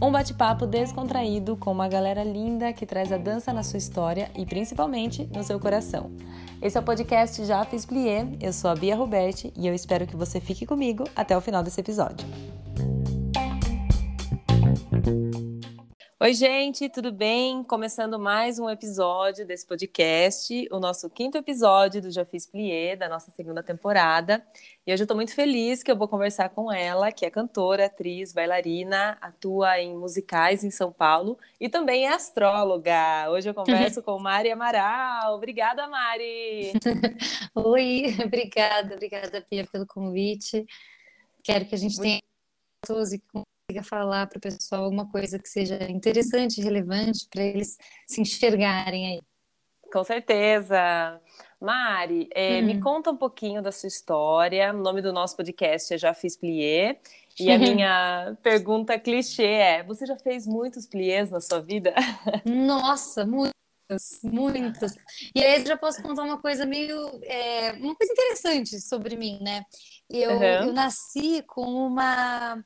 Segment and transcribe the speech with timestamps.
[0.00, 4.44] Um bate-papo descontraído com uma galera linda que traz a dança na sua história e
[4.44, 6.10] principalmente no seu coração.
[6.60, 10.06] Esse é o podcast Já Fiz Plié, eu sou a Bia Roberti e eu espero
[10.06, 12.26] que você fique comigo até o final desse episódio.
[16.24, 17.62] Oi, gente, tudo bem?
[17.62, 23.10] Começando mais um episódio desse podcast, o nosso quinto episódio do Já Fiz Plié, da
[23.10, 24.42] nossa segunda temporada.
[24.86, 27.84] E hoje eu estou muito feliz que eu vou conversar com ela, que é cantora,
[27.84, 33.28] atriz, bailarina, atua em musicais em São Paulo e também é astróloga.
[33.28, 35.34] Hoje eu converso com Mari Amaral.
[35.34, 36.72] Obrigada, Mari!
[37.54, 40.64] Oi, obrigada, obrigada, Pia, pelo convite.
[41.42, 42.22] Quero que a gente tenha
[43.12, 43.20] e
[43.74, 49.06] consiga falar para o pessoal alguma coisa que seja interessante, relevante, para eles se enxergarem
[49.06, 49.20] aí.
[49.92, 51.20] Com certeza.
[51.60, 52.66] Mari, é, hum.
[52.66, 54.72] me conta um pouquinho da sua história.
[54.72, 57.00] O nome do nosso podcast é Já Fiz Plié.
[57.38, 61.92] E a minha pergunta clichê é: você já fez muitos pliés na sua vida?
[62.44, 64.94] Nossa, muitos, muitos.
[65.34, 66.96] E aí eu já posso contar uma coisa meio.
[67.22, 69.64] É, uma coisa interessante sobre mim, né?
[70.08, 70.42] Eu, uhum.
[70.42, 72.62] eu nasci com uma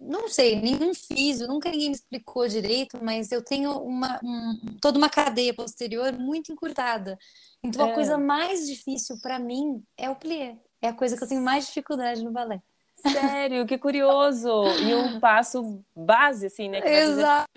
[0.00, 4.98] não sei, nenhum físico, nunca ninguém me explicou direito, mas eu tenho uma, um, toda
[4.98, 7.18] uma cadeia posterior muito encurtada.
[7.62, 7.90] Então, é.
[7.90, 10.56] a coisa mais difícil para mim é o plié.
[10.82, 12.60] É a coisa que eu tenho mais dificuldade no balé.
[12.96, 14.50] Sério, que curioso!
[14.80, 16.80] E um passo base, assim, né?
[16.84, 17.50] Exato.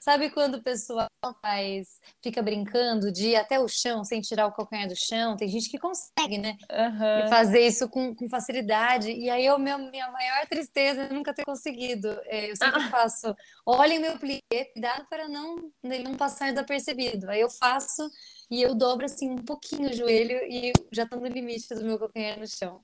[0.00, 1.08] Sabe quando o pessoal
[1.40, 5.36] faz, fica brincando de ir até o chão sem tirar o calcanhar do chão?
[5.36, 6.56] Tem gente que consegue, né?
[6.70, 7.28] Uhum.
[7.28, 9.12] Fazer isso com, com, facilidade.
[9.12, 12.08] E aí, eu, meu, minha maior tristeza é nunca ter conseguido.
[12.24, 12.90] É, eu sempre ah.
[12.90, 14.40] faço, olhem meu plié,
[14.72, 17.30] cuidado para não, ele não passar desapercebido.
[17.30, 18.10] Aí eu faço
[18.50, 21.98] e eu dobro assim um pouquinho o joelho e já estou no limite do meu
[21.98, 22.80] calcanhar no chão.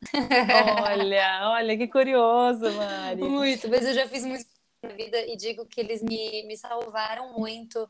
[0.84, 3.23] Olha, olha que curioso, Mari.
[3.23, 7.39] Muito, mas eu já fiz muito na vida e digo que eles me, me salvaram
[7.39, 7.86] muito,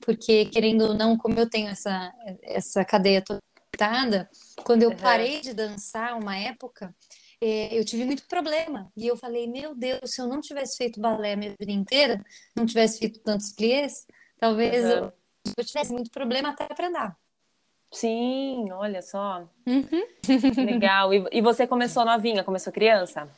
[0.00, 3.40] porque querendo ou não, como eu tenho essa, essa cadeia toda,
[4.64, 6.94] quando eu parei de dançar uma época,
[7.40, 8.90] é, eu tive muito problema.
[8.96, 12.24] E eu falei, meu Deus, se eu não tivesse feito balé a minha vida inteira,
[12.54, 14.06] não tivesse feito tantos pliés,
[14.38, 14.90] talvez uhum.
[14.90, 15.12] eu,
[15.58, 17.16] eu, tivesse muito problema até para andar.
[17.90, 19.48] Sim, olha só.
[19.66, 20.64] Uhum.
[20.64, 21.12] Legal.
[21.12, 23.28] E, e você começou novinha, começou criança?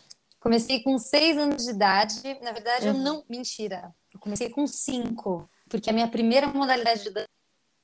[0.44, 2.20] Comecei com seis anos de idade.
[2.42, 2.94] Na verdade, uhum.
[2.94, 3.24] eu não.
[3.30, 3.94] Mentira.
[4.12, 5.48] Eu comecei com cinco.
[5.66, 7.30] Porque a minha primeira modalidade de dança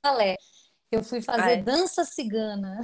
[0.04, 0.37] balé.
[0.93, 1.62] Eu fui fazer Ai.
[1.62, 2.78] dança cigana.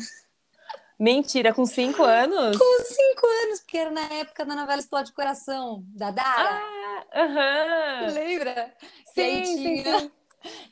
[0.98, 2.56] Mentira, com cinco anos?
[2.56, 6.58] Com cinco anos, porque era na época da novela Explode Coração, da Dara.
[6.58, 8.12] Ah, aham.
[8.14, 8.75] Lembra?
[9.12, 10.12] Sim, e aí tinha, sim,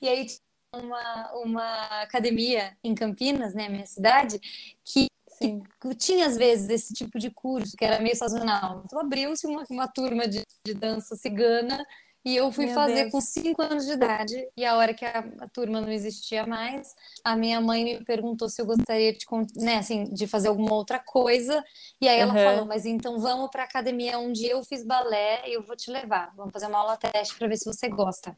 [0.00, 4.41] E aí tinha uma, uma academia em Campinas, né, minha cidade,
[4.82, 5.09] que
[5.39, 5.62] Sim.
[5.81, 8.83] que tinha às vezes esse tipo de curso que era meio sazonal.
[8.84, 11.84] Então abriu-se uma, uma turma de, de dança cigana
[12.25, 13.12] e eu fui Meu fazer Deus.
[13.12, 14.49] com cinco anos de idade.
[14.56, 18.49] E a hora que a, a, turma não existia mais, a minha mãe me perguntou
[18.49, 21.62] se eu gostaria de, né, assim, de fazer alguma outra coisa.
[22.01, 22.43] E aí ela uhum.
[22.43, 25.91] falou: Mas então vamos para a academia onde eu fiz balé e eu vou te
[25.91, 26.33] levar.
[26.34, 28.34] Vamos fazer uma aula teste para ver se você gosta.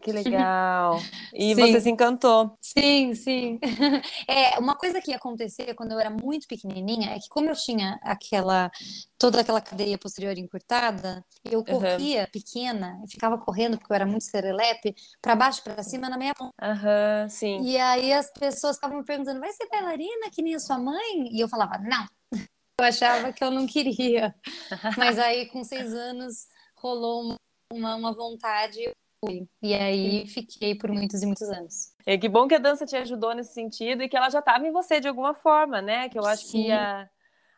[0.00, 1.02] Que legal.
[1.32, 1.60] E sim.
[1.60, 2.56] você se encantou.
[2.60, 3.58] Sim, sim.
[4.26, 7.98] É, uma coisa que acontecia quando eu era muito pequenininha é que como eu tinha
[8.02, 8.70] aquela
[9.18, 12.26] toda aquela cadeia posterior encurtada, eu corria uhum.
[12.32, 16.50] pequena, ficava correndo porque eu era muito serelepe, para baixo, para cima na mão.
[16.62, 17.62] Aham, uhum, sim.
[17.64, 21.28] E aí as pessoas estavam me perguntando: "Vai ser bailarina que nem a sua mãe?"
[21.32, 22.06] E eu falava: "Não".
[22.80, 24.34] Eu achava que eu não queria.
[24.96, 26.46] Mas aí com seis anos
[26.76, 27.36] rolou
[27.70, 28.90] uma, uma vontade
[29.24, 29.46] fui.
[29.62, 31.92] E aí fiquei por muitos e muitos anos.
[32.06, 34.66] É que bom que a dança te ajudou nesse sentido e que ela já estava
[34.66, 36.08] em você de alguma forma, né?
[36.08, 36.64] Que eu acho Sim.
[36.64, 37.08] que a,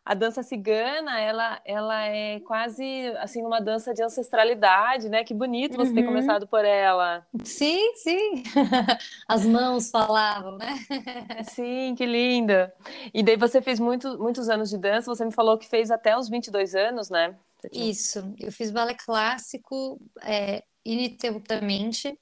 [0.03, 2.83] a dança cigana, ela, ela é quase
[3.19, 5.23] assim uma dança de ancestralidade, né?
[5.23, 5.95] Que bonito você uhum.
[5.95, 7.25] ter começado por ela.
[7.43, 8.43] Sim, sim.
[9.27, 10.75] As mãos falavam, né?
[11.49, 12.73] Sim, que linda.
[13.13, 16.17] E daí você fez muito, muitos anos de dança, você me falou que fez até
[16.17, 17.35] os 22 anos, né?
[17.71, 22.17] Isso, eu fiz balé clássico, é, ininterruptamente,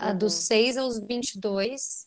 [0.00, 0.18] uhum.
[0.18, 2.06] dos 6 aos 22.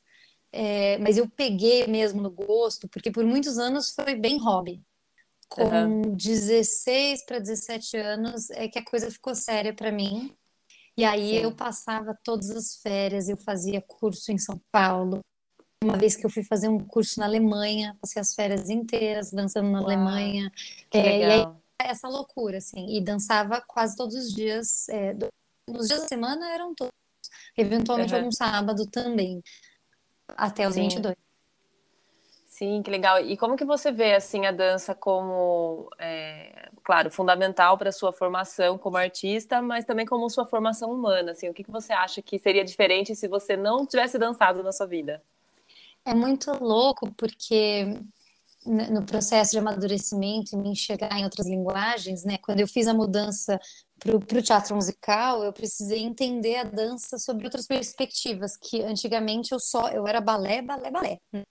[0.54, 4.82] É, mas eu peguei mesmo no gosto, porque por muitos anos foi bem hobby.
[5.48, 6.16] Com uhum.
[6.16, 10.34] 16 para 17 anos é que a coisa ficou séria para mim.
[10.98, 11.44] E aí Sim.
[11.44, 15.20] eu passava todas as férias, eu fazia curso em São Paulo.
[15.84, 19.70] Uma vez que eu fui fazer um curso na Alemanha, passei as férias inteiras dançando
[19.72, 20.52] na Uau, Alemanha.
[20.94, 21.20] É.
[21.20, 21.48] E aí,
[21.80, 25.16] essa loucura, assim, e dançava quase todos os dias, é,
[25.72, 26.94] nos dias da semana eram todos.
[27.58, 28.20] Eventualmente uhum.
[28.20, 29.42] algum sábado também.
[30.38, 30.84] Até os Sim.
[30.84, 31.16] 22.
[32.62, 33.20] Sim, que legal.
[33.20, 38.14] E como que você vê assim a dança como, é, claro, fundamental para a sua
[38.14, 41.32] formação como artista, mas também como sua formação humana?
[41.32, 44.72] Assim, o que, que você acha que seria diferente se você não tivesse dançado na
[44.72, 45.24] sua vida?
[46.06, 48.00] É muito louco porque
[48.66, 52.38] no processo de amadurecimento e me enxergar em outras linguagens, né?
[52.38, 53.60] Quando eu fiz a mudança
[54.02, 59.60] para o teatro musical, eu precisei entender a dança sobre outras perspectivas, que antigamente eu
[59.60, 61.18] só eu era balé, balé, balé.
[61.34, 61.44] Uhum,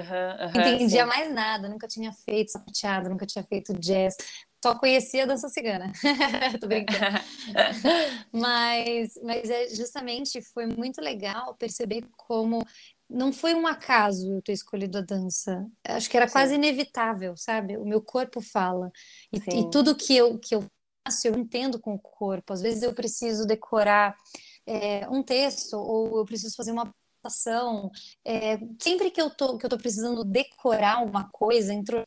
[0.00, 1.08] uhum, Entendia sim.
[1.08, 4.16] mais nada, nunca tinha feito sapateado, nunca tinha feito jazz,
[4.62, 5.92] só conhecia a dança cigana.
[6.60, 6.98] Tô brincando.
[8.32, 12.64] mas, mas é justamente foi muito legal perceber como
[13.08, 15.66] não foi um acaso eu ter escolhido a dança.
[15.86, 16.32] Acho que era Sim.
[16.32, 17.76] quase inevitável, sabe?
[17.76, 18.90] O meu corpo fala.
[19.32, 20.66] E, e, tudo que eu, que eu
[21.28, 22.52] eu entendo com o corpo.
[22.52, 24.16] Às vezes eu preciso decorar
[24.66, 26.82] é, um texto ou eu preciso fazer uma
[27.22, 27.90] apresentação.
[28.24, 32.02] É, sempre que eu, tô, que eu tô precisando decorar uma coisa, entrou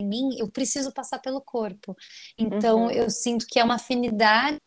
[0.00, 1.96] em mim, eu preciso passar pelo corpo.
[2.36, 2.90] Então, uhum.
[2.90, 4.58] eu sinto que é uma afinidade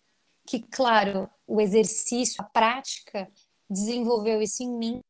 [0.48, 3.30] que, claro, o exercício, a prática
[3.70, 5.02] desenvolveu isso em mim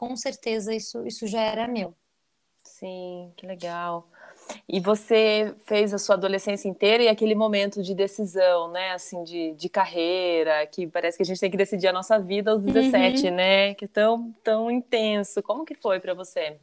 [0.00, 1.94] com certeza isso, isso já era meu.
[2.64, 4.09] Sim, que legal.
[4.68, 8.92] E você fez a sua adolescência inteira e aquele momento de decisão, né?
[8.92, 12.50] Assim, de, de carreira, que parece que a gente tem que decidir a nossa vida
[12.50, 13.34] aos 17, uhum.
[13.34, 13.74] né?
[13.74, 15.42] Que é tão, tão intenso.
[15.42, 16.58] Como que foi para você?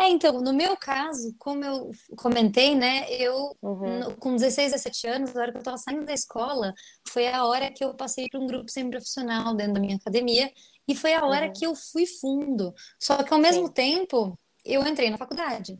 [0.00, 4.14] É, então, no meu caso, como eu comentei, né, eu, uhum.
[4.18, 6.72] com 16, 17 anos, na hora que eu estava saindo da escola,
[7.06, 10.50] foi a hora que eu passei para um grupo semi-profissional dentro da minha academia,
[10.88, 11.52] e foi a hora uhum.
[11.52, 12.72] que eu fui fundo.
[12.98, 13.72] Só que ao mesmo Sim.
[13.74, 15.78] tempo, eu entrei na faculdade.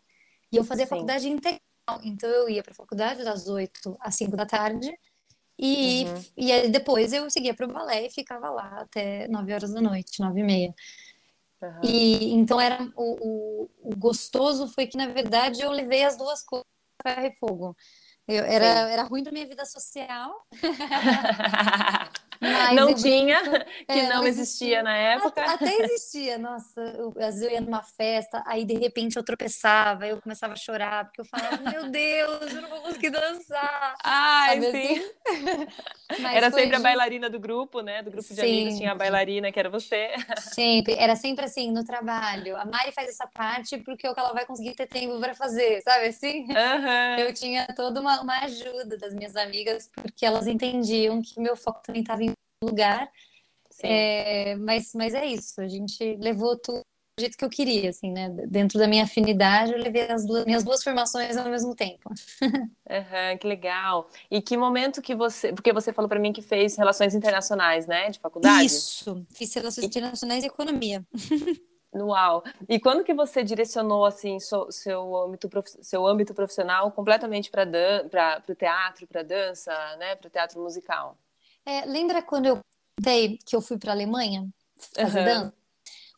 [0.52, 0.90] E eu fazia Sim.
[0.90, 1.60] faculdade integral.
[2.02, 4.92] Então eu ia para a faculdade das 8 às 5 da tarde.
[5.58, 6.24] E, uhum.
[6.38, 9.80] e aí depois eu seguia para o balé e ficava lá até 9 horas da
[9.80, 10.74] noite, 9 e meia.
[11.62, 11.80] Uhum.
[11.84, 16.42] E então era o, o, o, gostoso foi que, na verdade, eu levei as duas
[16.42, 16.66] coisas
[17.02, 17.76] ferro e fogo.
[18.30, 20.46] Eu, era, era ruim para minha vida social.
[22.74, 23.42] Não tinha,
[23.86, 25.44] que é, não existia na época.
[25.44, 26.80] Até existia, nossa.
[26.80, 30.56] Eu, às vezes eu ia numa festa, aí de repente eu tropeçava, eu começava a
[30.56, 33.94] chorar, porque eu falava, meu Deus, eu não vou conseguir dançar.
[34.02, 35.12] Ai, Sabe sim.
[36.08, 36.26] Assim?
[36.34, 38.02] era sempre a bailarina do grupo, né?
[38.02, 38.50] Do grupo de sempre.
[38.50, 40.10] amigos tinha a bailarina, que era você.
[40.38, 42.56] Sempre, era sempre assim, no trabalho.
[42.56, 45.34] A Mari faz essa parte porque é o que ela vai conseguir ter tempo para
[45.34, 46.44] fazer, sabe assim?
[46.44, 47.18] Uhum.
[47.18, 51.82] Eu tinha toda uma, uma ajuda das minhas amigas, porque elas entendiam que meu foco
[51.82, 52.32] também estava em
[52.62, 53.10] lugar.
[53.82, 56.82] É, mas, mas é isso, a gente levou tudo
[57.16, 58.30] do jeito que eu queria, assim, né?
[58.48, 62.10] Dentro da minha afinidade, eu levei as duas, minhas duas formações ao mesmo tempo.
[62.90, 64.10] Uhum, que legal.
[64.28, 65.52] E que momento que você.
[65.52, 68.10] Porque você falou para mim que fez relações internacionais, né?
[68.10, 68.66] De faculdade?
[68.66, 71.06] Isso, fiz relações internacionais e economia.
[71.92, 72.44] Uau!
[72.68, 75.50] E quando que você direcionou assim seu, seu, âmbito,
[75.82, 77.64] seu âmbito profissional completamente para
[78.48, 80.14] o teatro, para dança, né?
[80.14, 81.18] Para o teatro musical?
[81.66, 82.60] É, lembra quando eu
[82.96, 84.48] contei que eu fui para a Alemanha
[84.94, 85.24] fazer uhum.
[85.24, 85.54] dança?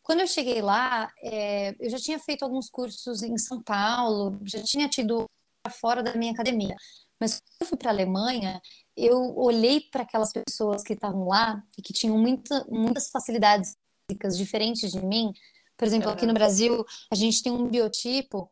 [0.02, 4.62] Quando eu cheguei lá, é, eu já tinha feito alguns cursos em São Paulo, já
[4.62, 5.24] tinha tido
[5.70, 6.74] fora da minha academia.
[7.20, 8.60] Mas quando eu fui para a Alemanha,
[8.96, 13.76] eu olhei para aquelas pessoas que estavam lá e que tinham muita, muitas facilidades
[14.10, 15.32] físicas diferentes de mim.
[15.82, 18.48] Por exemplo, aqui no Brasil, a gente tem um biotipo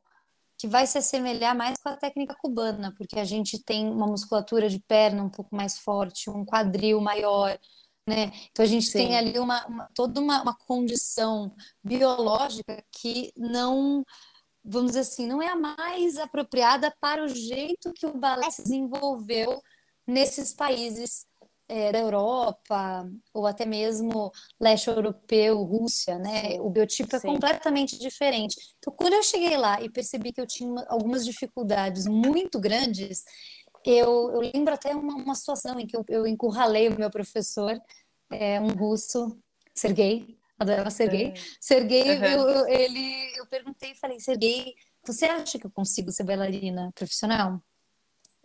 [0.58, 4.68] que vai se assemelhar mais com a técnica cubana, porque a gente tem uma musculatura
[4.68, 7.56] de perna um pouco mais forte, um quadril maior,
[8.04, 8.32] né?
[8.50, 8.98] Então a gente Sim.
[8.98, 14.04] tem ali uma, uma toda uma, uma, condição biológica que não,
[14.64, 18.64] vamos dizer assim, não é a mais apropriada para o jeito que o balé se
[18.64, 19.62] desenvolveu
[20.04, 21.28] nesses países
[21.70, 26.60] é, da Europa ou até mesmo leste europeu, Rússia, né?
[26.60, 27.28] O biotipo é Sim.
[27.28, 28.56] completamente diferente.
[28.78, 33.22] Então, quando eu cheguei lá e percebi que eu tinha algumas dificuldades muito grandes,
[33.84, 37.80] eu, eu lembro até uma, uma situação em que eu, eu encurralei o meu professor,
[38.32, 39.38] é, um russo,
[39.72, 41.28] Sergei, adorava Sergei.
[41.28, 41.34] Uhum.
[41.60, 42.24] Sergei, uhum.
[42.24, 44.74] eu, ele, eu perguntei e falei, Sergei,
[45.06, 47.62] você acha que eu consigo ser bailarina profissional?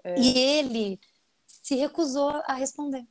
[0.03, 0.20] É.
[0.20, 1.00] E ele
[1.48, 3.03] se recusou a responder.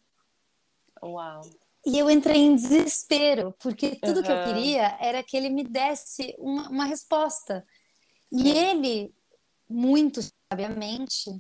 [1.05, 1.43] Uau.
[1.87, 4.23] E eu entrei em desespero, porque tudo uhum.
[4.23, 7.63] que eu queria era que ele me desse uma, uma resposta.
[8.33, 9.15] E ele,
[9.69, 10.21] muito
[10.51, 11.31] sabiamente,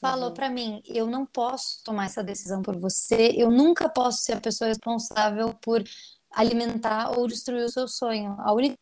[0.00, 0.34] falou uhum.
[0.34, 4.40] para mim: eu não posso tomar essa decisão por você, eu nunca posso ser a
[4.40, 5.82] pessoa responsável por
[6.30, 8.36] alimentar ou destruir o seu sonho.
[8.40, 8.76] A única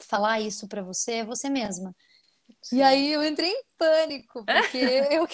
[0.00, 1.94] falar isso para você é você mesma.
[2.64, 2.78] Sim.
[2.78, 5.28] E aí eu entrei em pânico, porque eu,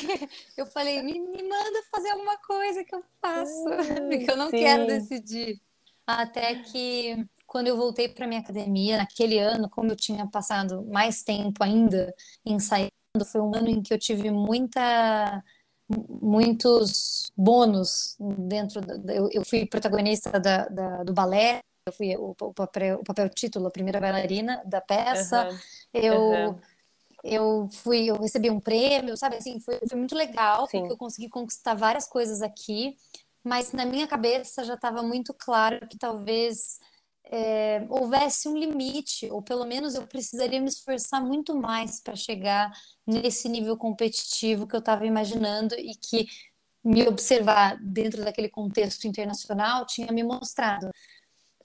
[0.56, 3.64] eu falei, me, me manda fazer alguma coisa que eu faço,
[4.10, 4.58] porque eu não sim.
[4.58, 5.60] quero decidir.
[6.04, 11.22] Até que quando eu voltei para minha academia, naquele ano, como eu tinha passado mais
[11.22, 12.12] tempo ainda
[12.44, 12.90] ensaiando,
[13.30, 15.42] foi um ano em que eu tive muita
[16.20, 22.30] muitos bônus dentro da, eu, eu, fui protagonista da, da, do balé eu fui o,
[22.40, 25.58] o, papel, o papel título a primeira bailarina da peça uhum.
[25.92, 26.60] eu uhum.
[27.24, 30.78] Eu fui eu recebi um prêmio sabe assim foi, foi muito legal Sim.
[30.78, 32.96] porque eu consegui conquistar várias coisas aqui
[33.42, 36.78] mas na minha cabeça já estava muito claro que talvez
[37.32, 42.72] é, houvesse um limite, ou pelo menos eu precisaria me esforçar muito mais para chegar
[43.06, 46.26] nesse nível competitivo que eu estava imaginando e que
[46.82, 50.90] me observar dentro daquele contexto internacional tinha me mostrado.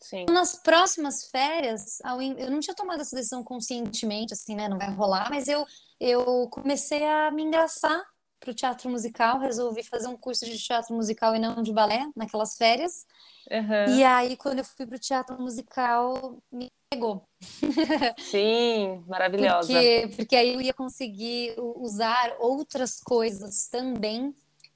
[0.05, 0.27] Sim.
[0.29, 1.97] Nas próximas férias,
[2.37, 4.69] eu não tinha tomado essa decisão conscientemente, assim, né?
[4.69, 5.65] Não vai rolar, mas eu,
[5.99, 8.03] eu comecei a me engraçar
[8.39, 12.07] para o teatro musical, resolvi fazer um curso de teatro musical e não de balé
[12.15, 13.03] naquelas férias.
[13.49, 13.95] Uhum.
[13.95, 17.27] E aí, quando eu fui para o teatro musical, me pegou.
[18.19, 19.73] Sim, maravilhosa.
[19.73, 24.35] Porque, porque aí eu ia conseguir usar outras coisas também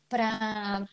[0.10, 0.88] para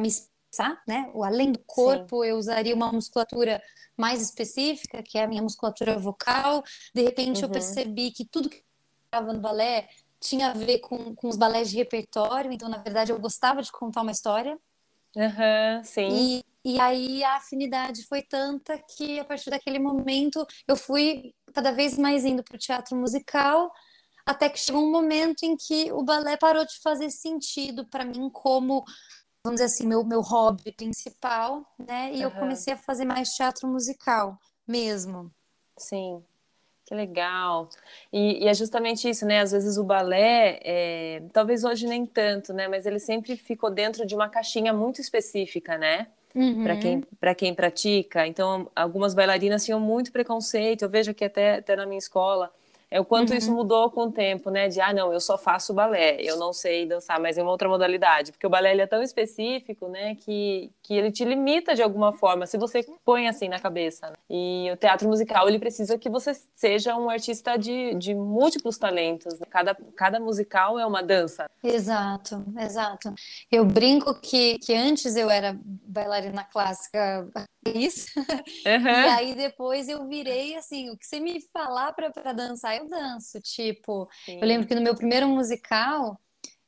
[0.00, 0.08] me
[0.52, 1.10] expressar, né?
[1.14, 2.28] O além do corpo, Sim.
[2.28, 3.62] eu usaria uma musculatura
[3.96, 6.62] mais específica, que é a minha musculatura vocal.
[6.94, 7.44] De repente, uhum.
[7.44, 8.62] eu percebi que tudo que
[9.06, 9.88] estava no balé
[10.20, 13.72] tinha a ver com, com os balés de repertório, então, na verdade, eu gostava de
[13.72, 14.56] contar uma história.
[15.16, 16.42] Uhum, sim.
[16.64, 21.72] E, e aí a afinidade foi tanta que, a partir daquele momento, eu fui cada
[21.72, 23.70] vez mais indo para o teatro musical,
[24.24, 28.30] até que chegou um momento em que o balé parou de fazer sentido para mim
[28.30, 28.84] como,
[29.44, 32.10] vamos dizer assim, meu, meu hobby principal, né?
[32.12, 32.22] E uhum.
[32.22, 35.30] eu comecei a fazer mais teatro musical mesmo.
[35.76, 36.22] Sim.
[36.84, 37.68] Que legal.
[38.12, 39.40] E, e, é justamente isso, né?
[39.40, 41.22] Às vezes o balé, é...
[41.32, 42.68] talvez hoje nem tanto, né?
[42.68, 46.08] Mas ele sempre ficou dentro de uma caixinha muito específica, né?
[46.34, 46.62] Uhum.
[46.62, 47.04] Para quem,
[47.36, 48.26] quem pratica.
[48.26, 50.82] Então, algumas bailarinas tinham muito preconceito.
[50.82, 52.52] Eu vejo que até, até na minha escola
[52.92, 53.38] é o quanto uhum.
[53.38, 54.68] isso mudou com o tempo, né?
[54.68, 57.66] De, ah, não, eu só faço balé, eu não sei dançar, mas em uma outra
[57.66, 58.32] modalidade.
[58.32, 60.14] Porque o balé é tão específico, né?
[60.16, 64.08] Que, que ele te limita de alguma forma, se você põe assim na cabeça.
[64.10, 64.16] Né?
[64.28, 69.38] E o teatro musical, ele precisa que você seja um artista de, de múltiplos talentos.
[69.38, 69.46] Né?
[69.48, 71.48] Cada, cada musical é uma dança.
[71.62, 73.14] Exato, exato.
[73.50, 77.30] Eu brinco que, que antes eu era bailarina clássica
[77.66, 78.10] isso.
[78.64, 78.88] Uhum.
[78.88, 83.40] E aí depois eu virei assim, o que você me falar para dançar, eu danço.
[83.40, 84.38] Tipo, Sim.
[84.40, 86.18] eu lembro que no meu primeiro musical,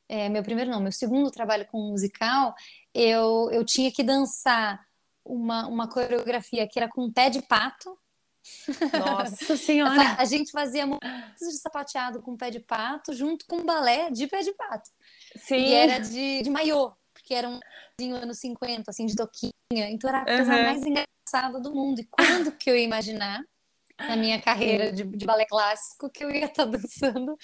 [0.07, 2.53] é, meu primeiro não, meu segundo trabalho com musical,
[2.95, 4.79] eu, eu tinha que dançar
[5.25, 7.99] uma, uma coreografia que era com pé de pato.
[8.97, 10.15] Nossa senhora!
[10.17, 11.01] A gente fazia muito
[11.37, 14.89] de sapateado com pé de pato junto com balé de pé de pato.
[15.35, 15.57] Sim.
[15.57, 17.59] E era de, de maiô, porque era um
[18.13, 19.51] anos 50, assim, de toquinha.
[19.71, 20.63] Então era a coisa uhum.
[20.63, 21.99] mais engraçada do mundo.
[21.99, 23.43] E quando que eu ia imaginar,
[23.99, 27.35] na minha carreira de, de balé clássico, que eu ia estar dançando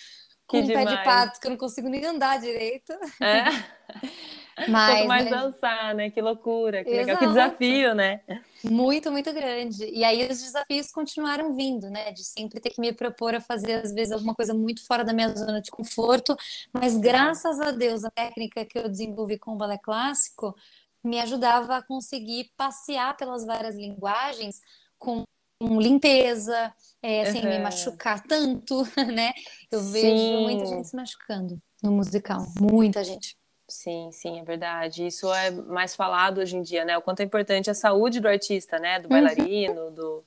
[0.48, 0.90] com que um demais.
[0.90, 2.94] pé de pato, que eu não consigo nem andar direito.
[3.20, 3.44] É.
[4.68, 6.10] Mas, Quanto mais dançar, né?
[6.10, 8.22] Que loucura, que legal, que desafio, né?
[8.64, 9.86] Muito, muito grande.
[9.86, 12.12] E aí os desafios continuaram vindo, né?
[12.12, 15.14] De sempre ter que me propor a fazer, às vezes, alguma coisa muito fora da
[15.14, 16.36] minha zona de conforto.
[16.74, 20.56] Mas graças a Deus, a técnica que eu desenvolvi com o balé clássico
[21.04, 24.62] me ajudava a conseguir passear pelas várias linguagens
[25.00, 25.24] com
[25.62, 27.50] limpeza, é, sem uhum.
[27.50, 29.32] me machucar tanto, né?
[29.72, 29.92] Eu Sim.
[29.92, 33.36] vejo muita gente se machucando no musical, muita gente.
[33.72, 35.08] Sim, sim, é verdade.
[35.08, 36.98] Isso é mais falado hoje em dia, né?
[36.98, 39.00] O quanto é importante a saúde do artista, né?
[39.00, 39.94] Do bailarino, uhum.
[39.94, 40.24] do,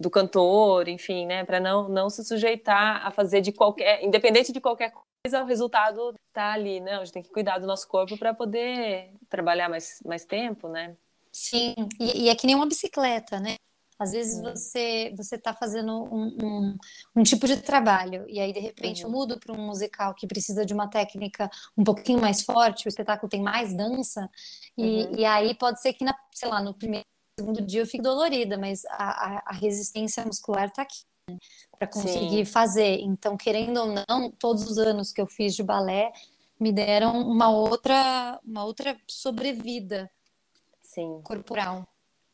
[0.00, 1.44] do cantor, enfim, né?
[1.44, 6.12] Para não, não se sujeitar a fazer de qualquer, independente de qualquer coisa, o resultado
[6.32, 6.96] tá ali, né?
[6.96, 10.96] A gente tem que cuidar do nosso corpo para poder trabalhar mais, mais tempo, né?
[11.30, 13.54] Sim, e, e é que nem uma bicicleta, né?
[13.98, 16.78] Às vezes você você está fazendo um, um,
[17.16, 19.10] um, tipo de trabalho e aí de repente uhum.
[19.10, 22.88] eu mudo para um musical que precisa de uma técnica um pouquinho mais forte, o
[22.88, 24.30] espetáculo tem mais dança
[24.76, 25.16] e, uhum.
[25.16, 27.04] e aí pode ser que na, sei lá, no primeiro
[27.38, 31.38] segundo dia eu fique dolorida, mas a, a, a resistência muscular está aqui né,
[31.78, 32.52] para conseguir Sim.
[32.52, 33.00] fazer.
[33.00, 36.12] Então, querendo ou não, todos os anos que eu fiz de balé
[36.58, 40.10] me deram uma outra uma outra sobrevida
[40.82, 41.20] Sim.
[41.22, 41.86] corporal.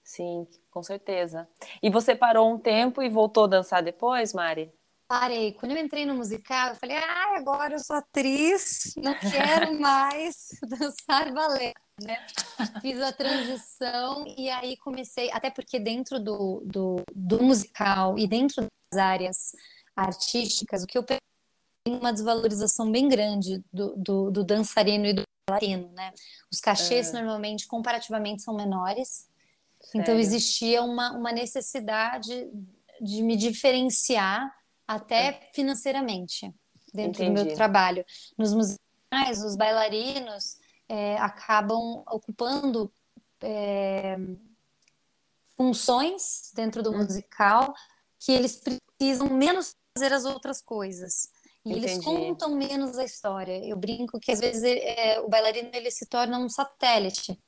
[0.02, 1.48] Sim, com certeza.
[1.80, 4.72] E você parou um tempo e voltou a dançar depois, Mari?
[5.06, 5.52] Parei.
[5.52, 10.48] Quando eu entrei no musical, eu falei, ah, agora eu sou atriz, não quero mais
[10.66, 12.26] dançar balé, né?
[12.80, 18.66] Fiz a transição e aí comecei, até porque dentro do, do, do musical e dentro
[18.90, 19.52] das áreas
[19.94, 21.18] artísticas, o que eu tem
[21.86, 26.12] uma desvalorização bem grande do, do, do dançarino e do bailarino, né?
[26.50, 27.12] Os cachês é.
[27.12, 29.28] normalmente, comparativamente, são menores.
[29.94, 32.50] Então existia uma, uma necessidade
[33.00, 34.52] de me diferenciar
[34.86, 35.50] até é.
[35.54, 36.52] financeiramente
[36.92, 37.40] dentro Entendi.
[37.42, 38.04] do meu trabalho.
[38.36, 40.58] Nos musicais, os bailarinos
[40.88, 42.92] é, acabam ocupando
[43.40, 44.16] é,
[45.56, 46.98] funções dentro do hum.
[46.98, 47.74] musical
[48.18, 51.28] que eles precisam menos fazer as outras coisas.
[51.64, 51.86] E Entendi.
[51.86, 53.64] eles contam menos a história.
[53.64, 57.38] Eu brinco que às vezes é, o bailarino ele se torna um satélite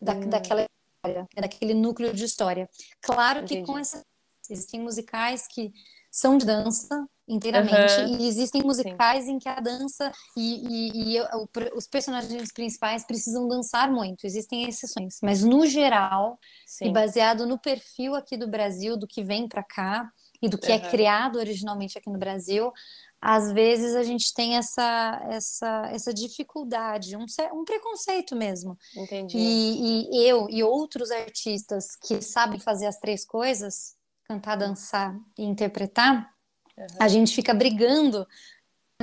[0.00, 0.28] da, hum.
[0.28, 0.66] daquela
[1.06, 2.68] história, daquele núcleo de história.
[3.00, 3.60] Claro Entendi.
[3.60, 4.02] que com essa
[4.48, 5.72] existem musicais que
[6.10, 8.20] são de dança inteiramente uhum.
[8.20, 9.32] e existem musicais Sim.
[9.32, 14.24] em que a dança e, e, e o, os personagens principais precisam dançar muito.
[14.24, 16.86] Existem exceções, mas no geral Sim.
[16.86, 20.08] e baseado no perfil aqui do Brasil, do que vem para cá
[20.40, 20.76] e do que uhum.
[20.76, 22.72] é criado originalmente aqui no Brasil,
[23.20, 28.78] às vezes a gente tem essa essa, essa dificuldade, um, um preconceito mesmo.
[28.96, 29.36] Entendi.
[29.38, 35.44] E, e eu e outros artistas que sabem fazer as três coisas, cantar, dançar e
[35.44, 36.30] interpretar,
[36.76, 36.86] uhum.
[37.00, 38.26] a gente fica brigando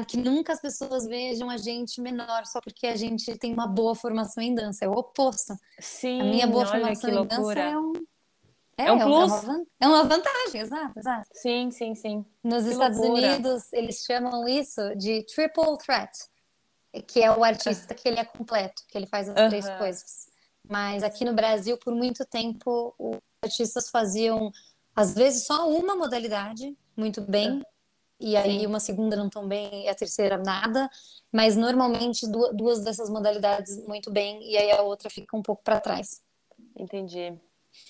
[0.07, 3.93] que nunca as pessoas vejam a gente menor só porque a gente tem uma boa
[3.93, 4.85] formação em dança.
[4.85, 5.53] É o oposto.
[5.79, 7.93] Sim, a minha boa formação em dança é um
[8.83, 9.31] é, é um plus.
[9.31, 11.29] É uma, é uma, vantagem, exato, exato.
[11.33, 12.25] Sim, sim, sim.
[12.43, 13.27] Nos que Estados loucura.
[13.27, 16.11] Unidos, eles chamam isso de triple threat,
[17.07, 20.27] que é o artista que ele é completo, que ele faz as três coisas.
[20.67, 24.51] Mas aqui no Brasil, por muito tempo, os artistas faziam,
[24.95, 27.61] às vezes, só uma modalidade muito bem,
[28.19, 28.65] e aí sim.
[28.65, 30.89] uma segunda não tão bem e a terceira nada,
[31.31, 35.81] mas normalmente duas dessas modalidades muito bem, e aí a outra fica um pouco para
[35.81, 36.21] trás.
[36.77, 37.37] Entendi.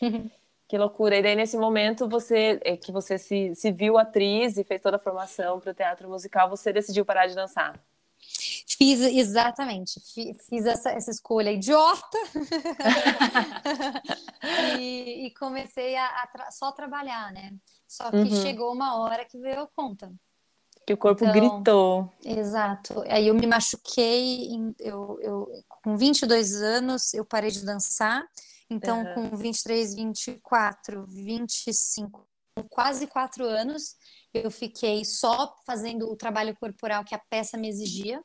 [0.73, 1.15] Que loucura.
[1.15, 4.97] E daí, nesse momento, você é, que você se, se viu atriz e fez toda
[4.97, 7.79] a formação para o teatro musical, você decidiu parar de dançar?
[8.67, 10.01] Fiz, exatamente.
[10.01, 12.17] Fiz essa, essa escolha idiota.
[14.79, 17.53] e, e, comecei a, a tra só trabalhar, né?
[17.87, 18.41] Só que uhum.
[18.41, 20.11] chegou uma hora que veio a conta.
[20.87, 22.11] Que o corpo então, gritou.
[22.25, 23.03] Exato.
[23.09, 24.49] Aí eu me machuquei,
[24.79, 28.27] eu, eu, com 22 anos, eu parei de dançar
[28.69, 29.29] então, uhum.
[29.29, 32.27] com 23, 24, 25,
[32.69, 33.95] quase quatro anos,
[34.33, 38.21] eu fiquei só fazendo o trabalho corporal que a peça me exigia.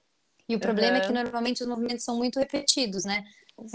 [0.49, 1.03] E o problema uhum.
[1.03, 3.23] é que normalmente os movimentos são muito repetidos, né?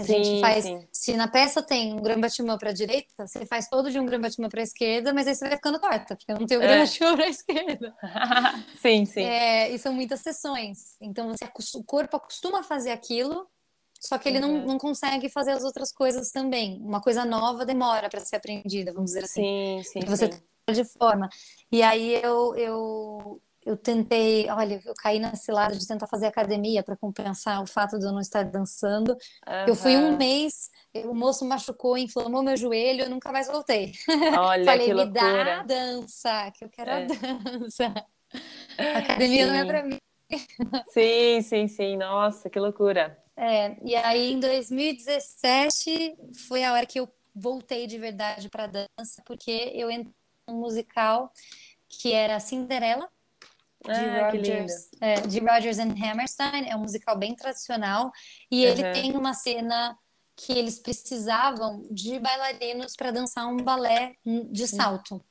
[0.00, 0.64] A sim, gente faz.
[0.64, 0.88] Sim.
[0.90, 4.06] Se na peça tem um gran batimão para a direita, você faz todo de um
[4.06, 6.60] gran batimão para a esquerda, mas aí você vai ficando torta, porque não tem o
[6.60, 6.78] gran é.
[6.80, 7.94] batimão para a esquerda.
[8.80, 9.22] sim, sim.
[9.22, 10.96] É, e são muitas sessões.
[11.00, 11.44] Então você,
[11.76, 13.46] o corpo acostuma a fazer aquilo
[14.04, 14.58] só que ele uhum.
[14.58, 16.78] não, não consegue fazer as outras coisas também.
[16.82, 19.82] Uma coisa nova demora para ser aprendida, vamos dizer assim.
[19.82, 20.00] Sim, sim.
[20.06, 20.72] Você sim.
[20.72, 21.28] de forma.
[21.72, 26.82] E aí eu, eu, eu tentei, olha, eu caí na cilada de tentar fazer academia
[26.82, 29.12] para compensar o fato de eu não estar dançando.
[29.12, 29.64] Uhum.
[29.68, 30.68] Eu fui um mês,
[31.06, 33.92] o moço machucou, inflamou meu joelho, eu nunca mais voltei.
[34.38, 35.44] Olha, Falei, que me loucura.
[35.44, 37.04] dá a dança, que eu quero é.
[37.04, 37.94] a dança.
[38.76, 39.50] A academia sim.
[39.50, 39.98] não é para mim.
[40.88, 41.96] Sim, sim, sim.
[41.96, 43.23] Nossa, que loucura.
[43.36, 46.16] É, e aí em 2017
[46.46, 50.14] foi a hora que eu voltei de verdade para dança, porque eu entrei
[50.46, 51.32] num musical
[51.88, 53.08] que era Cinderela,
[53.84, 58.10] de, ah, Rogers, é, de Rogers and Hammerstein, é um musical bem tradicional,
[58.50, 58.70] e uhum.
[58.70, 59.98] ele tem uma cena
[60.36, 64.14] que eles precisavam de bailarinos para dançar um balé
[64.50, 65.22] de salto.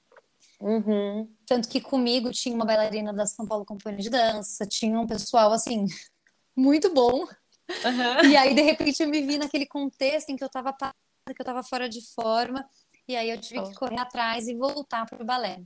[0.61, 1.29] Uhum.
[1.45, 5.51] Tanto que comigo tinha uma bailarina da São Paulo Companhia de Dança, tinha um pessoal
[5.51, 5.85] assim
[6.55, 7.27] muito bom.
[7.69, 8.29] Uhum.
[8.29, 10.95] E aí, de repente, eu me vi naquele contexto em que eu estava parada,
[11.27, 12.67] que eu estava fora de forma,
[13.07, 13.69] e aí eu tive oh.
[13.69, 15.61] que correr atrás e voltar para o balé.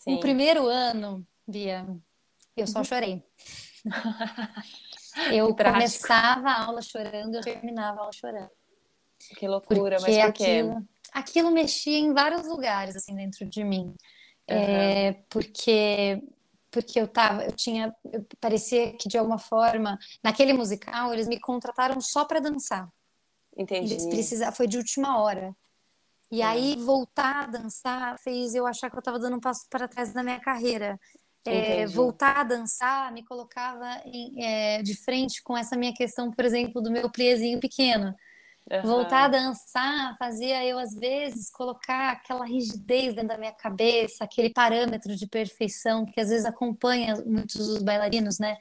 [0.00, 0.14] Sim.
[0.14, 1.86] O primeiro ano, Bia,
[2.56, 2.84] eu só uhum.
[2.84, 3.22] chorei.
[5.32, 8.50] eu começava a aula chorando, eu terminava a aula chorando.
[9.36, 10.44] Que loucura, Porque mas por quê?
[10.44, 13.94] Aquilo, aquilo mexia em vários lugares, assim, dentro de mim.
[14.50, 14.56] Uhum.
[14.56, 16.22] É, porque
[16.72, 21.38] porque eu tava, eu tinha, eu, parecia que de alguma forma, naquele musical, eles me
[21.38, 22.88] contrataram só para dançar.
[23.56, 23.92] Entendi.
[23.92, 25.54] Eles precisavam, foi de última hora.
[26.30, 26.46] E uhum.
[26.46, 30.14] aí voltar a dançar fez eu achar que eu estava dando um passo para trás
[30.14, 30.98] na minha carreira.
[31.44, 36.44] É, voltar a dançar me colocava em, é, de frente com essa minha questão, por
[36.44, 38.14] exemplo, do meu pliezinho pequeno.
[38.70, 38.82] Uhum.
[38.82, 44.50] Voltar a dançar fazia eu, às vezes, colocar aquela rigidez dentro da minha cabeça, aquele
[44.50, 48.56] parâmetro de perfeição que às vezes acompanha muitos dos bailarinos, né?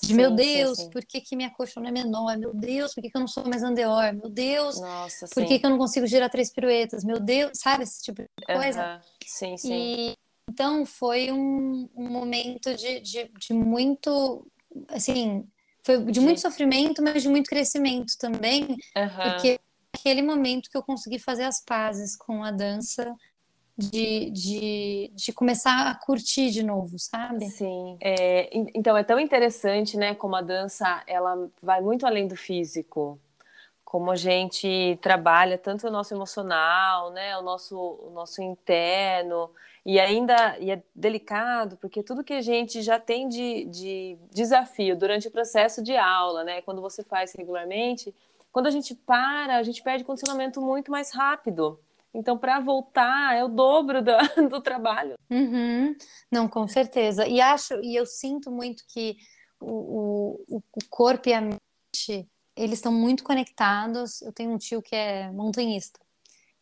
[0.00, 0.90] De sim, meu Deus, sim, sim.
[0.90, 2.36] por que, que minha coxa não é menor?
[2.38, 4.14] Meu Deus, por que, que eu não sou mais andeor?
[4.14, 7.04] Meu Deus, Nossa, por que, que eu não consigo girar três piruetas?
[7.04, 8.94] Meu Deus, sabe esse tipo de coisa?
[8.94, 9.00] Uhum.
[9.26, 9.74] Sim, sim.
[9.74, 10.16] E,
[10.48, 14.46] então foi um, um momento de, de, de muito,
[14.88, 15.46] assim,
[15.82, 19.30] foi de muito sofrimento, mas de muito crescimento também, uhum.
[19.30, 19.60] porque
[19.92, 23.14] naquele momento que eu consegui fazer as pazes com a dança
[23.76, 27.46] de, de, de começar a curtir de novo, sabe?
[27.46, 27.96] Sim.
[28.00, 33.18] É, então é tão interessante, né, como a dança ela vai muito além do físico.
[33.84, 39.50] Como a gente trabalha tanto o nosso emocional, né, o nosso, o nosso interno,
[39.84, 44.96] e ainda e é delicado, porque tudo que a gente já tem de, de desafio
[44.96, 48.14] durante o processo de aula, né, quando você faz regularmente,
[48.52, 51.80] quando a gente para, a gente perde condicionamento muito mais rápido.
[52.14, 54.12] Então, para voltar, é o dobro do,
[54.48, 55.14] do trabalho.
[55.30, 55.96] Uhum.
[56.30, 57.26] Não, com certeza.
[57.26, 59.16] E acho, e eu sinto muito que
[59.58, 64.20] o, o, o corpo e a mente, eles estão muito conectados.
[64.20, 65.98] Eu tenho um tio que é montanhista.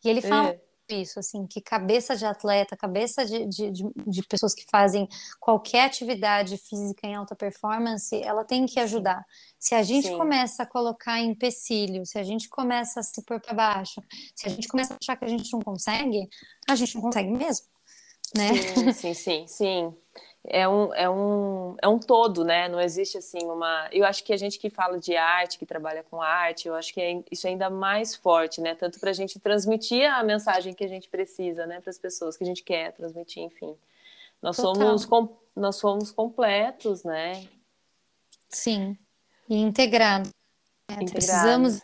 [0.03, 0.61] E ele fala é
[0.93, 3.71] isso, assim, que cabeça de atleta, cabeça de, de,
[4.07, 5.07] de, pessoas que fazem
[5.39, 9.25] qualquer atividade física em alta performance, ela tem que ajudar.
[9.59, 10.17] Se a gente Sim.
[10.17, 14.01] começa a colocar empecilho, se a gente começa a se pôr para baixo,
[14.35, 16.29] se a gente começa a achar que a gente não consegue,
[16.69, 17.65] a gente não consegue mesmo,
[18.35, 18.53] né?
[18.53, 19.95] Sim, sim, sim, sim
[20.43, 22.67] é um, é um, é um todo, né?
[22.67, 23.87] Não existe assim uma.
[23.91, 26.93] Eu acho que a gente que fala de arte, que trabalha com arte, eu acho
[26.93, 28.73] que é, isso é ainda mais forte, né?
[28.73, 31.79] Tanto para a gente transmitir a mensagem que a gente precisa, né?
[31.79, 33.75] Para as pessoas que a gente quer transmitir, enfim.
[34.41, 37.47] Nós somos, com, nós somos completos, né?
[38.49, 38.97] Sim.
[39.47, 40.31] E integrados.
[40.87, 41.81] É, precisamos.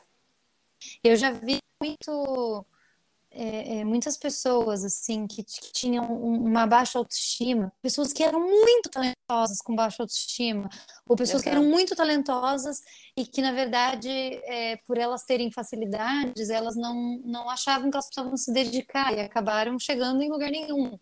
[1.03, 2.65] Eu já vi muito
[3.39, 8.89] é, é, muitas pessoas assim que, que tinham uma baixa autoestima, pessoas que eram muito
[8.89, 10.67] talentosas com baixa autoestima,
[11.07, 12.81] ou pessoas que eram muito talentosas
[13.15, 18.07] e que na verdade, é, por elas terem facilidades, elas não, não achavam que elas
[18.07, 20.97] precisavam se dedicar e acabaram chegando em lugar nenhum.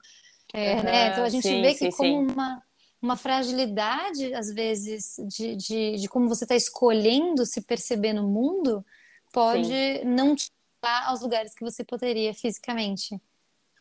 [0.54, 1.12] Uhum, né?
[1.12, 2.34] Então a gente sim, vê que sim, como sim.
[2.34, 2.62] uma
[3.02, 8.84] uma fragilidade, às vezes, de, de, de como você está escolhendo se perceber no mundo,
[9.32, 10.50] pode não te
[10.90, 13.20] aos lugares que você poderia fisicamente.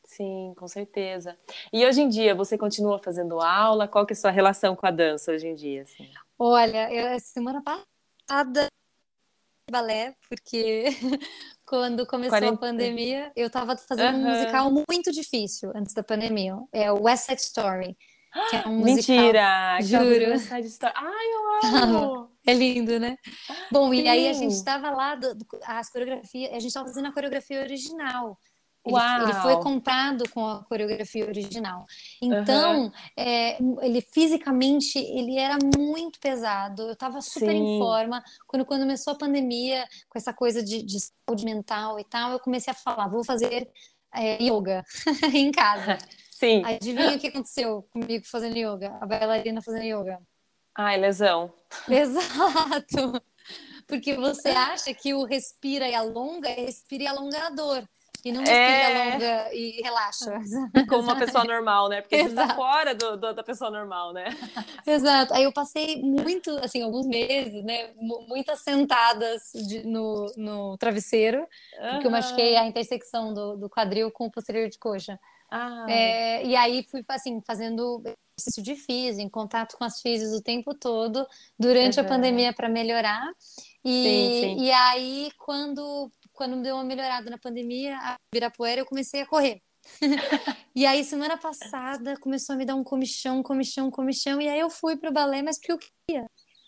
[0.05, 1.37] Sim, com certeza.
[1.73, 3.89] E hoje em dia, você continua fazendo aula?
[3.89, 5.83] Qual que é a sua relação com a dança hoje em dia?
[5.83, 6.09] Assim?
[6.39, 8.69] Olha, eu, semana passada
[9.71, 10.85] balé, porque
[11.67, 12.55] quando começou 40...
[12.55, 14.27] a pandemia, eu estava fazendo uhum.
[14.27, 16.57] um musical muito difícil antes da pandemia.
[16.73, 17.97] É o West Side Story.
[18.51, 19.79] Que é um musical, Mentira!
[19.81, 20.31] Juro.
[20.31, 20.95] West Side Story.
[20.97, 22.34] Ai, eu amo!
[22.47, 23.17] É lindo, né?
[23.73, 24.03] Bom, Sim.
[24.03, 27.13] e aí a gente estava lá, do, do, as coreografias, a gente estava fazendo a
[27.13, 28.39] coreografia original.
[28.87, 31.87] Ele, ele, foi comprado com a coreografia original.
[32.21, 32.93] Então, uhum.
[33.17, 36.83] é, ele fisicamente ele era muito pesado.
[36.83, 37.77] Eu estava super Sim.
[37.77, 38.23] em forma.
[38.47, 42.39] Quando, quando começou a pandemia, com essa coisa de, de saúde mental e tal, eu
[42.39, 43.71] comecei a falar: vou fazer
[44.15, 44.85] é, yoga
[45.33, 45.97] em casa.
[46.31, 46.63] Sim.
[46.63, 48.99] Adivinha o que aconteceu comigo fazendo yoga?
[49.01, 50.21] A bailarina fazendo yoga.
[50.77, 51.53] Ai, lesão.
[51.89, 53.23] Exato.
[53.87, 57.85] Porque você acha que o respira e alonga é respira e alongador.
[58.25, 58.81] E não respira é...
[58.81, 60.33] e alonga e relaxa.
[60.89, 62.01] Como uma pessoa normal, né?
[62.01, 64.25] Porque tá fora do, do, da pessoa normal, né?
[64.87, 65.35] Exato.
[65.35, 67.93] Aí eu passei muito, assim, alguns meses, né?
[68.27, 71.91] Muitas sentadas de, no, no travesseiro, uhum.
[71.91, 75.21] porque eu machuquei a intersecção do, do quadril com o posterior de coxa.
[75.51, 75.85] Ah.
[75.89, 78.03] É, e aí fui assim, fazendo
[78.39, 81.27] exercício de físico, em contato com as físicas o tempo todo,
[81.59, 82.05] durante uhum.
[82.05, 83.27] a pandemia para melhorar.
[83.85, 84.65] E, sim, sim.
[84.65, 89.61] e aí, quando, quando deu uma melhorada na pandemia, a Virapuera, eu comecei a correr.
[90.75, 94.71] e aí, semana passada, começou a me dar um comichão, comichão, comichão, e aí eu
[94.71, 96.27] fui pro balé, mas porque eu queria.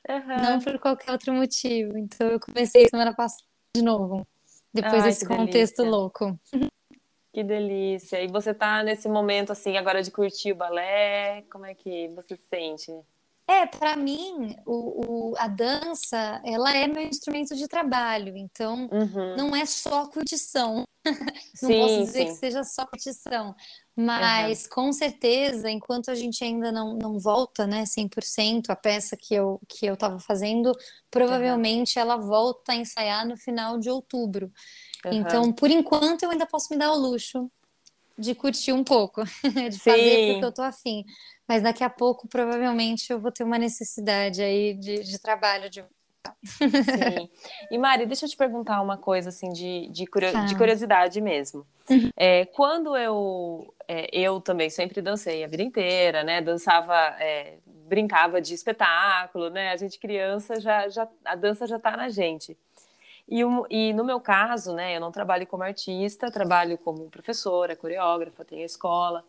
[0.09, 0.43] Uhum.
[0.43, 1.99] Não por qualquer outro motivo.
[1.99, 3.43] Então, eu comecei semana passada
[3.75, 4.27] de novo,
[4.73, 5.85] depois Ai, desse contexto delícia.
[5.85, 6.41] louco.
[7.37, 8.22] Que delícia.
[8.22, 11.42] E você tá nesse momento assim agora de curtir o balé?
[11.53, 12.90] Como é que você se sente?
[13.46, 19.37] É, para mim, o, o, a dança, ela é meu instrumento de trabalho, então uhum.
[19.37, 20.85] não é só curtição.
[21.62, 22.25] não sim, posso dizer sim.
[22.25, 23.55] que seja só curtição,
[23.94, 24.70] mas uhum.
[24.70, 29.61] com certeza, enquanto a gente ainda não, não volta, né, 100% a peça que eu
[29.68, 30.72] que eu estava fazendo,
[31.11, 32.03] provavelmente uhum.
[32.03, 34.51] ela volta a ensaiar no final de outubro.
[35.05, 35.13] Uhum.
[35.13, 37.51] Então, por enquanto, eu ainda posso me dar o luxo
[38.19, 39.23] de curtir um pouco,
[39.71, 39.91] de Sim.
[39.91, 41.05] fazer porque eu tô afim.
[41.47, 45.85] Mas daqui a pouco, provavelmente, eu vou ter uma necessidade aí de, de trabalho de
[46.85, 47.29] Sim.
[47.71, 50.05] E Mari, deixa eu te perguntar uma coisa assim de, de,
[50.47, 51.67] de curiosidade mesmo.
[51.89, 52.11] Uhum.
[52.17, 56.41] É, quando eu é, eu também sempre dancei a vida inteira, né?
[56.41, 59.71] Dançava, é, brincava de espetáculo, né?
[59.71, 62.57] A gente criança já, já a dança já tá na gente.
[63.29, 68.45] E, e, no meu caso, né, eu não trabalho como artista, trabalho como professora, coreógrafa,
[68.45, 69.25] tenho escola.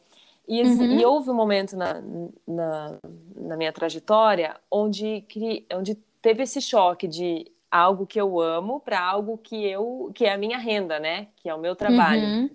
[0.48, 1.00] E, uhum.
[1.00, 2.02] e houve um momento na,
[2.48, 2.98] na,
[3.36, 5.26] na, minha trajetória onde,
[5.74, 10.32] onde teve esse choque de algo que eu amo para algo que eu que é
[10.32, 11.28] a minha renda, né?
[11.36, 12.24] Que é o meu trabalho.
[12.24, 12.50] Uhum.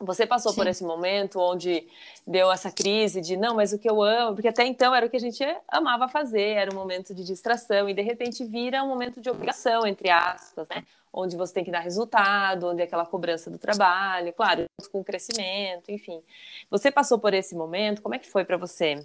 [0.00, 0.58] Você passou Sim.
[0.58, 1.86] por esse momento onde
[2.26, 5.10] deu essa crise de não, mas o que eu amo, porque até então era o
[5.10, 8.88] que a gente amava fazer, era um momento de distração e de repente vira um
[8.88, 10.84] momento de obrigação, entre aspas, né?
[11.10, 15.90] Onde você tem que dar resultado, onde é aquela cobrança do trabalho, claro, com crescimento,
[15.90, 16.22] enfim.
[16.70, 19.02] Você passou por esse momento, como é que foi para você?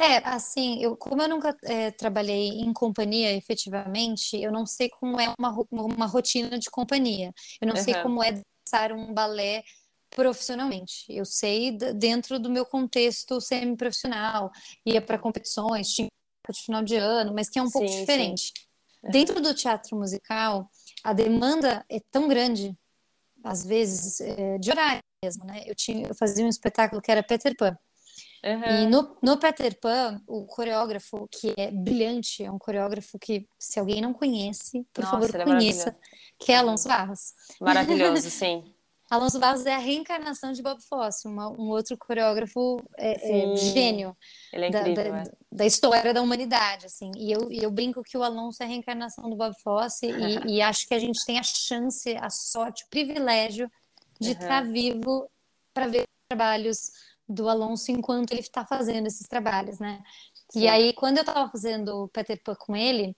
[0.00, 5.18] É, assim, eu, como eu nunca é, trabalhei em companhia efetivamente, eu não sei como
[5.18, 7.34] é uma, uma rotina de companhia.
[7.60, 7.82] Eu não uhum.
[7.82, 9.64] sei como é dançar um balé
[10.10, 11.04] profissionalmente.
[11.08, 14.50] Eu sei dentro do meu contexto semi-profissional,
[14.84, 16.08] ia para competições, tinha
[16.50, 18.52] de final de ano, mas que é um sim, pouco diferente.
[19.02, 19.10] Uhum.
[19.10, 20.70] Dentro do teatro musical,
[21.04, 22.74] a demanda é tão grande,
[23.44, 25.62] às vezes, é, de horário mesmo, né?
[25.66, 27.76] Eu, tinha, eu fazia um espetáculo que era Peter Pan.
[28.44, 28.82] Uhum.
[28.82, 33.80] E no, no Peter Pan, o coreógrafo, que é brilhante, é um coreógrafo que, se
[33.80, 35.96] alguém não conhece, por Nossa, favor, é conheça,
[36.38, 37.32] que é Alonso Barros.
[37.60, 38.62] Maravilhoso, sim.
[39.10, 44.14] Alonso Barros é a reencarnação de Bob Fosse, uma, um outro coreógrafo é, é, gênio
[44.52, 45.24] é incrível, da, da, é.
[45.50, 47.10] da, história da humanidade, assim.
[47.16, 50.10] E eu, eu brinco que o Alonso é a reencarnação do Bob Fosse e,
[50.58, 53.70] e, acho que a gente tem a chance, a sorte, o privilégio
[54.20, 54.34] de uhum.
[54.34, 55.30] estar vivo
[55.72, 56.76] para ver trabalhos
[57.28, 60.02] do Alonso enquanto ele está fazendo esses trabalhos, né?
[60.50, 60.60] Sim.
[60.60, 63.14] E aí, quando eu estava fazendo o Peter Pan com ele,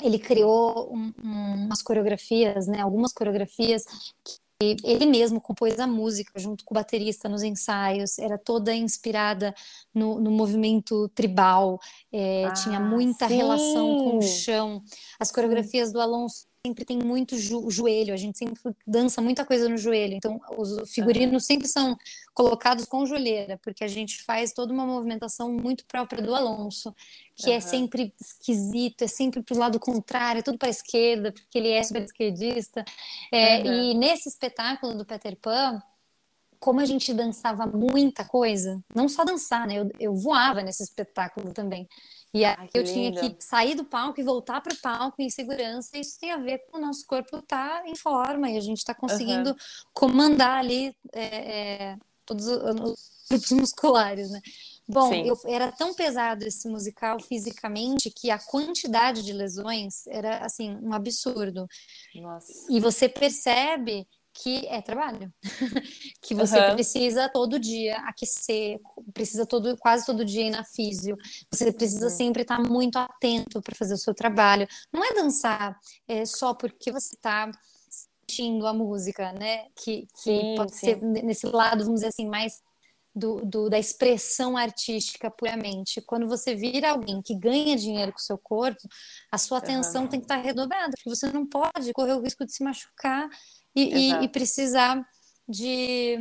[0.00, 2.80] ele criou um, um, umas coreografias, né?
[2.80, 3.84] Algumas coreografias
[4.24, 9.54] que ele mesmo compôs a música junto com o baterista nos ensaios, era toda inspirada
[9.92, 11.78] no, no movimento tribal,
[12.10, 13.36] é, ah, tinha muita sim.
[13.36, 14.82] relação com o chão.
[15.20, 19.68] As coreografias do Alonso sempre tem muito jo joelho, a gente sempre dança muita coisa
[19.68, 21.96] no joelho, então os figurinos sempre são
[22.34, 26.94] colocados com joelheira, porque a gente faz toda uma movimentação muito própria do Alonso,
[27.34, 27.56] que uhum.
[27.56, 31.58] é sempre esquisito, é sempre para o lado contrário, é tudo para a esquerda, porque
[31.58, 32.84] ele é super esquerdista.
[33.32, 33.72] É, uhum.
[33.72, 35.80] E nesse espetáculo do Peter Pan,
[36.58, 39.78] como a gente dançava muita coisa, não só dançar, né?
[39.78, 41.88] Eu, eu voava nesse espetáculo também.
[42.36, 43.18] E aí Ai, eu lindo.
[43.18, 45.96] tinha que sair do palco e voltar para o palco em segurança.
[45.96, 48.78] Isso tem a ver com o nosso corpo estar tá em forma e a gente
[48.78, 49.56] está conseguindo uhum.
[49.94, 51.24] comandar ali é,
[51.92, 51.96] é,
[52.26, 54.42] todos os grupos musculares, né?
[54.86, 60.76] Bom, eu, era tão pesado esse musical fisicamente que a quantidade de lesões era assim
[60.82, 61.66] um absurdo.
[62.14, 62.52] Nossa.
[62.70, 64.06] E você percebe
[64.42, 65.32] que é trabalho,
[66.20, 66.74] que você uhum.
[66.74, 68.78] precisa todo dia aquecer,
[69.14, 71.16] precisa todo, quase todo dia ir na físio,
[71.50, 72.10] você precisa uhum.
[72.10, 74.68] sempre estar muito atento para fazer o seu trabalho.
[74.92, 77.50] Não é dançar é, só porque você está
[77.88, 79.66] sentindo a música, né?
[79.74, 80.86] Que, que sim, pode sim.
[80.86, 82.60] ser nesse lado, vamos dizer assim, mais
[83.16, 86.02] do, do, da expressão artística puramente.
[86.02, 88.86] Quando você vira alguém que ganha dinheiro com o seu corpo,
[89.32, 90.08] a sua atenção uhum.
[90.08, 93.26] tem que estar redobrada, porque você não pode correr o risco de se machucar
[93.74, 95.02] e, e, e precisar
[95.48, 96.18] de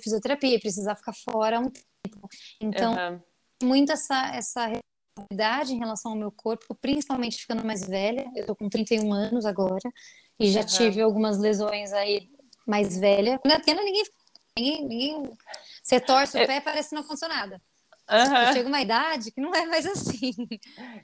[0.00, 2.28] fisioterapia, precisar ficar fora um tempo.
[2.60, 3.20] Então, uhum.
[3.68, 8.30] muito essa, essa responsabilidade em relação ao meu corpo, principalmente ficando mais velha.
[8.36, 9.90] Eu tô com 31 anos agora
[10.38, 10.66] e já uhum.
[10.66, 12.30] tive algumas lesões aí
[12.64, 13.40] mais velha.
[13.44, 14.04] Eu tenho, ninguém,
[14.58, 15.32] ninguém, ninguém.
[15.82, 17.60] Você torce o é pé e parece que não aconteceu nada.
[18.10, 18.52] Uhum.
[18.52, 20.32] Chega uma idade que não é mais assim.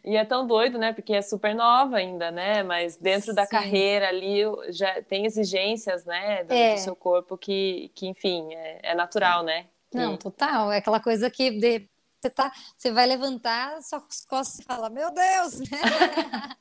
[0.05, 0.93] E é tão doido, né?
[0.93, 2.63] Porque é super nova ainda, né?
[2.63, 3.35] Mas dentro Sim.
[3.35, 6.45] da carreira ali já tem exigências, né?
[6.45, 6.75] Do, é.
[6.75, 9.67] do seu corpo que, que enfim, é, é natural, né?
[9.91, 9.97] Que...
[9.97, 10.73] Não, total.
[10.73, 11.89] É aquela coisa que de,
[12.21, 15.79] você, tá, você vai levantar, só com as costas e fala, meu Deus, né?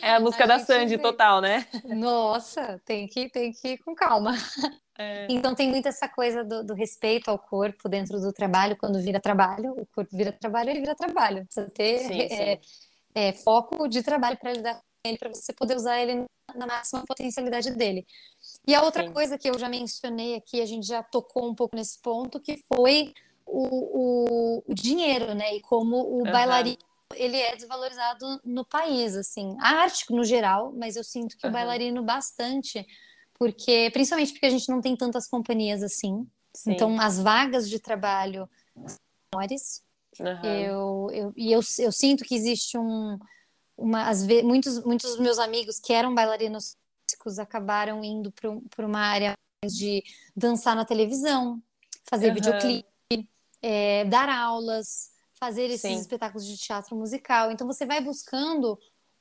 [0.00, 1.66] É a música a da Sandy, total, né?
[1.84, 4.34] Nossa, tem que, tem que ir com calma.
[5.00, 5.26] É.
[5.30, 9.18] Então tem muito essa coisa do, do, respeito ao corpo dentro do trabalho, quando vira
[9.18, 11.46] trabalho, o corpo vira trabalho, ele vira trabalho.
[11.46, 12.60] Precisa ter sim, é, sim.
[13.14, 17.02] É, foco de trabalho para lidar com ele, para você poder usar ele na máxima
[17.06, 18.06] potencialidade dele.
[18.66, 19.12] E a outra sim.
[19.12, 22.62] coisa que eu já mencionei aqui, a gente já tocou um pouco nesse ponto, que
[22.68, 23.14] foi
[23.46, 25.56] o, o, o dinheiro, né?
[25.56, 26.30] E como o uhum.
[26.30, 29.56] bailarino ele é desvalorizado no país, assim.
[29.60, 31.50] A arte no geral, mas eu sinto que uhum.
[31.50, 32.86] o bailarino bastante
[33.40, 36.28] porque principalmente porque a gente não tem tantas companhias assim.
[36.54, 36.72] Sim.
[36.72, 38.98] Então as vagas de trabalho são
[39.32, 39.82] menores.
[40.18, 40.44] Uhum.
[40.44, 43.18] Eu, eu, e eu, eu sinto que existe um
[43.78, 46.76] uma as muitos muitos dos meus amigos que eram bailarinos
[47.38, 49.32] acabaram indo para uma área
[49.66, 50.04] de
[50.36, 51.62] dançar na televisão,
[52.04, 52.34] fazer uhum.
[52.34, 53.28] videoclipe,
[53.62, 55.98] é, dar aulas, fazer esses Sim.
[55.98, 57.50] espetáculos de teatro musical.
[57.50, 58.78] Então você vai buscando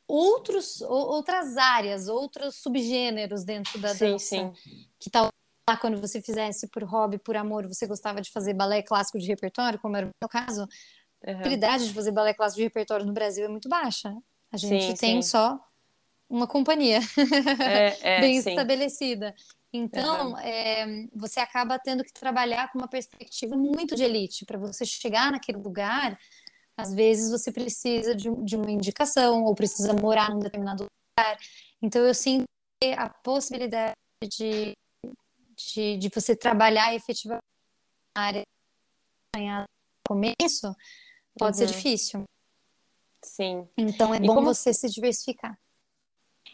[0.09, 4.25] outros, outras áreas, outros subgêneros dentro da sim, dança.
[4.25, 4.53] Sim.
[4.99, 5.29] Que tal
[5.69, 9.27] lá quando você fizesse por hobby, por amor, você gostava de fazer balé clássico de
[9.27, 11.35] repertório, como era o meu caso, uhum.
[11.35, 14.11] a habilidade de fazer balé clássico de repertório no Brasil é muito baixa.
[14.51, 15.59] A gente Sim, tem só
[16.27, 16.99] uma companhia
[17.59, 19.35] É, é, bem estabelecida.
[19.71, 24.43] Então, é, você acaba tendo que trabalhar com uma perspectiva muito de elite.
[24.43, 26.17] Para você chegar naquele lugar,
[26.79, 31.37] às vezes você precisa de, de uma indicação ou precisa morar num determinado lugar.
[31.81, 32.45] Então, eu sinto
[32.81, 34.73] que a possibilidade de,
[35.55, 37.43] de, de você trabalhar efetivamente
[38.15, 38.43] na área
[39.35, 39.65] no
[40.07, 40.75] começo
[41.37, 41.71] pode ser Uhum.
[41.71, 42.23] difícil.
[43.23, 43.67] Sim.
[43.77, 45.57] Então, é E bom como- você se diversificar.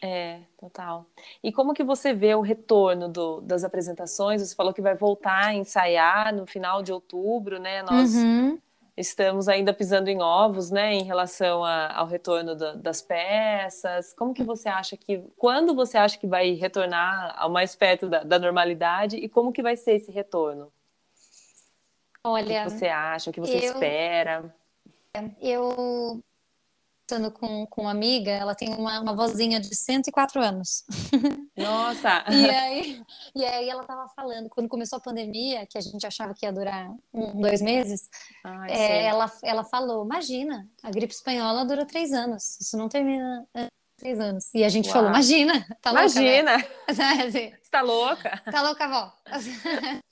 [0.02, 1.06] É, total.
[1.42, 4.42] E como que você vê o retorno do- das apresentações?
[4.42, 7.82] Você falou que vai voltar a ensaiar no final de outubro, né?
[7.82, 8.60] Nós Uhum.
[8.96, 14.12] Estamos ainda pisando em ovos, né, em relação a- ao retorno da- das peças.
[14.14, 18.22] Como que você acha que, quando você acha que vai retornar ao mais perto da,
[18.22, 20.66] da normalidade e como que vai ser esse retorno?
[20.66, 23.30] O que Olha, que você acha?
[23.30, 24.54] O que você eu- espera?
[25.40, 26.20] eu
[27.06, 30.84] estando com, com uma amiga, ela tem uma, uma vozinha de 104 anos.
[31.56, 32.24] Nossa!
[32.28, 33.02] E aí,
[33.34, 36.52] e aí ela tava falando, quando começou a pandemia, que a gente achava que ia
[36.52, 38.10] durar um, dois meses,
[38.44, 43.46] Ai, é, ela, ela falou, imagina, a gripe espanhola dura três anos, isso não termina
[43.96, 44.50] três anos.
[44.52, 44.94] E a gente Uau.
[44.94, 46.40] falou, imagina, tá louca, né?
[46.40, 46.66] Imagina!
[47.26, 48.42] Assim, Você tá louca?
[48.50, 49.12] Tá louca, avó?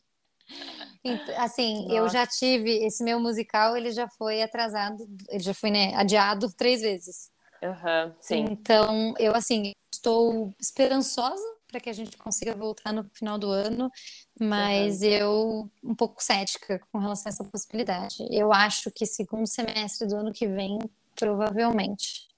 [1.37, 2.15] Assim, eu Nossa.
[2.15, 6.81] já tive esse meu musical, ele já foi atrasado, ele já foi, né, adiado três
[6.81, 7.31] vezes.
[7.63, 8.47] Aham, sim.
[8.51, 13.91] Então, eu assim, estou esperançosa para que a gente consiga voltar no final do ano,
[14.41, 18.17] mas eu um pouco cética com relação a essa possibilidade.
[18.31, 20.79] Eu acho que segundo semestre do ano que vem,
[21.17, 22.29] provavelmente.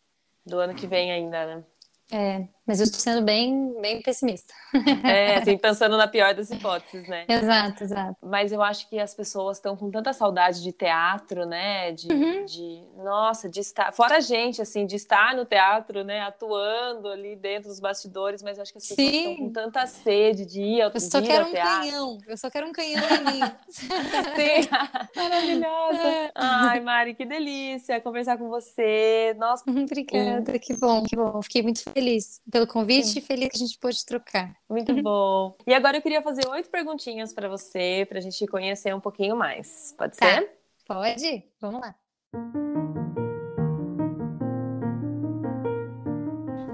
[0.44, 1.64] Do ano que vem ainda, né?
[2.11, 4.52] É, mas eu estou sendo bem, bem pessimista.
[5.05, 7.24] É, assim, pensando na pior das hipóteses, né?
[7.29, 8.16] Exato, exato.
[8.22, 11.92] Mas eu acho que as pessoas estão com tanta saudade de teatro, né?
[11.92, 12.44] De, Uhum.
[12.44, 13.92] de, nossa, de estar.
[13.92, 16.20] Fora a gente, assim, de estar no teatro, né?
[16.22, 19.16] Atuando ali dentro dos bastidores, mas eu acho que as pessoas Sim.
[19.31, 21.81] estão com tanta sede de ir ao, Eu só quero ao um teatro.
[21.81, 22.18] canhão.
[22.26, 23.40] Eu só quero um canhão em mim.
[23.70, 24.68] Sim,
[25.14, 26.31] maravilhosa.
[26.35, 29.35] Ai, Mari, que delícia conversar com você.
[29.38, 31.40] Nossa, Obrigada, que bom, que bom.
[31.42, 34.57] Fiquei muito feliz pelo convite e feliz que a gente pôde trocar.
[34.66, 35.55] muito bom.
[35.66, 39.37] E agora eu queria fazer oito perguntinhas para você, para a gente conhecer um pouquinho
[39.37, 39.95] mais.
[39.99, 40.27] Pode Tá.
[40.27, 40.51] ser?
[40.87, 41.45] Pode?
[41.61, 41.95] Vamos lá.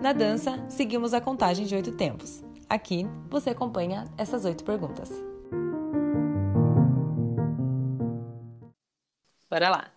[0.00, 2.44] Na dança, seguimos a contagem de oito tempos.
[2.68, 5.10] Aqui, você acompanha essas oito perguntas.
[9.50, 9.92] Bora lá.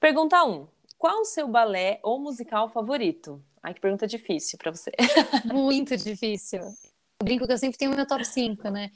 [0.00, 0.66] Pergunta 1.
[0.96, 3.40] Qual o seu balé ou musical favorito?
[3.68, 4.90] Ai, que pergunta difícil para você.
[5.52, 6.60] Muito difícil.
[6.60, 8.90] Eu brinco que eu sempre tenho o meu top 5, né?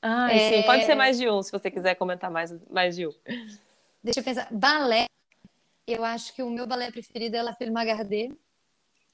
[0.00, 0.48] Ai, É.
[0.50, 3.12] sim, pode ser mais de um, se você quiser comentar mais, mais de um.
[4.02, 4.48] Deixa eu pensar.
[4.50, 5.04] Balé.
[5.86, 8.30] Eu acho que o meu balé preferido é La Fille Magardé.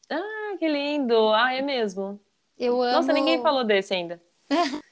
[0.08, 1.30] Ah, que lindo!
[1.30, 2.20] Ah, é mesmo.
[2.56, 2.92] Eu amo.
[2.92, 4.22] Nossa, ninguém falou desse ainda.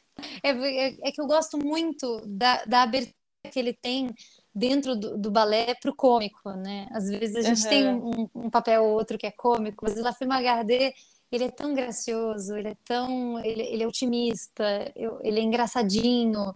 [0.42, 3.14] É, é- é que eu gosto muito da, da abertura
[3.52, 4.12] que ele tem
[4.54, 6.88] dentro do, do balé para o cômico, né?
[6.90, 7.68] Às vezes a gente Uhum.
[7.68, 10.94] tem um, um papel ou outro que é cômico, mas o La Fille Magardé,
[11.30, 16.54] ele é tão gracioso, ele é tão, ele, ele é otimista, eu- ele é engraçadinho.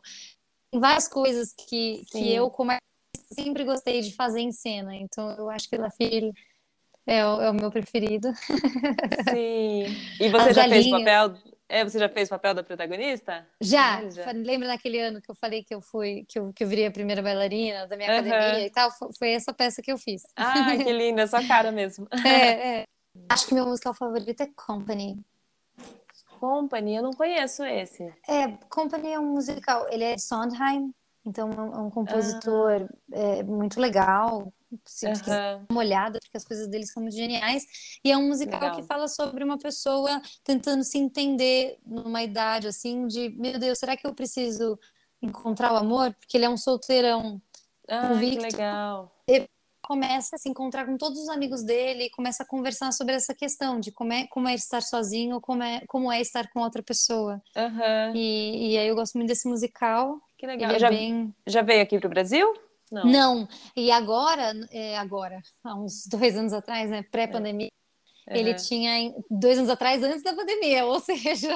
[0.70, 2.18] Tem várias coisas que, Sim.
[2.18, 4.94] que eu, como artista, sempre gostei de fazer em cena.
[4.96, 6.32] Então eu acho que o La Fille
[7.06, 8.28] é o, é o meu preferido.
[9.28, 9.84] Sim.
[10.20, 11.00] E você As já fez o galinhas.
[11.30, 11.51] papel?
[11.72, 13.46] É, você já fez o papel da protagonista?
[13.58, 14.30] Já, Ah, já.
[14.32, 16.90] lembra naquele ano que eu falei que eu fui, que eu, que eu virei a
[16.90, 18.20] primeira bailarina da minha Aham.
[18.20, 18.90] academia e tal?
[19.18, 20.20] Foi, essa peça que eu fiz.
[20.36, 22.06] Ah, que linda, é sua cara mesmo.
[22.26, 22.84] É, é.
[23.30, 25.18] Acho que meu musical favorito é Company.
[26.38, 28.04] Company, eu não conheço esse.
[28.28, 30.92] É, Company é um musical, ele é de Sondheim,
[31.24, 34.52] então é um, é um compositor é, muito legal.
[35.04, 35.22] Aham.
[35.26, 37.64] dar uma olhada, porque as coisas dele são muito geniais.
[38.04, 38.76] E é um musical Legal.
[38.76, 43.96] que fala sobre uma pessoa tentando se entender numa idade assim de, meu Deus, será
[43.96, 44.78] que eu preciso
[45.20, 46.14] encontrar o amor?
[46.14, 47.40] Porque ele é um solteirão.
[47.88, 49.12] Ah, que legal.
[49.84, 53.34] Começa a se encontrar com todos os amigos dele e começa a conversar sobre essa
[53.34, 56.82] questão de como é, como é estar sozinho, como é, como é estar com outra
[56.84, 57.42] pessoa.
[57.56, 58.12] Aham.
[58.14, 60.20] E, e aí eu gosto muito desse musical.
[60.38, 60.70] Que legal.
[60.70, 61.34] É já, bem.
[61.46, 62.54] já veio aqui pro Brasil?
[62.92, 63.04] Não.
[63.06, 67.70] Não, e agora, é, agora, há uns dois anos atrás, né, pré-pandemia,
[68.28, 68.58] ele Aham.
[68.62, 71.48] tinha em- dois anos atrás, antes da pandemia, ou seja,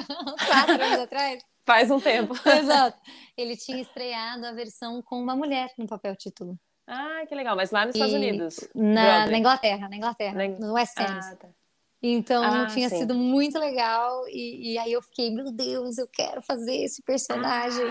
[0.47, 1.43] quatro anos atrás.
[1.67, 2.33] Faz um tempo.
[2.49, 2.99] Exato.
[3.37, 6.59] Ele tinha estreado a versão com uma mulher no papel título.
[6.87, 7.57] Ah, que legal.
[7.57, 8.69] Mas lá nos Estados E Unidos.
[8.75, 11.11] Na, na Inglaterra, na Inglaterra, Na no West End.
[11.11, 11.49] Ah, tá.
[12.03, 12.99] Então Ah, tinha sim.
[12.99, 14.27] sido muito legal.
[14.29, 17.83] E, e aí eu fiquei, meu Deus, eu quero fazer esse personagem.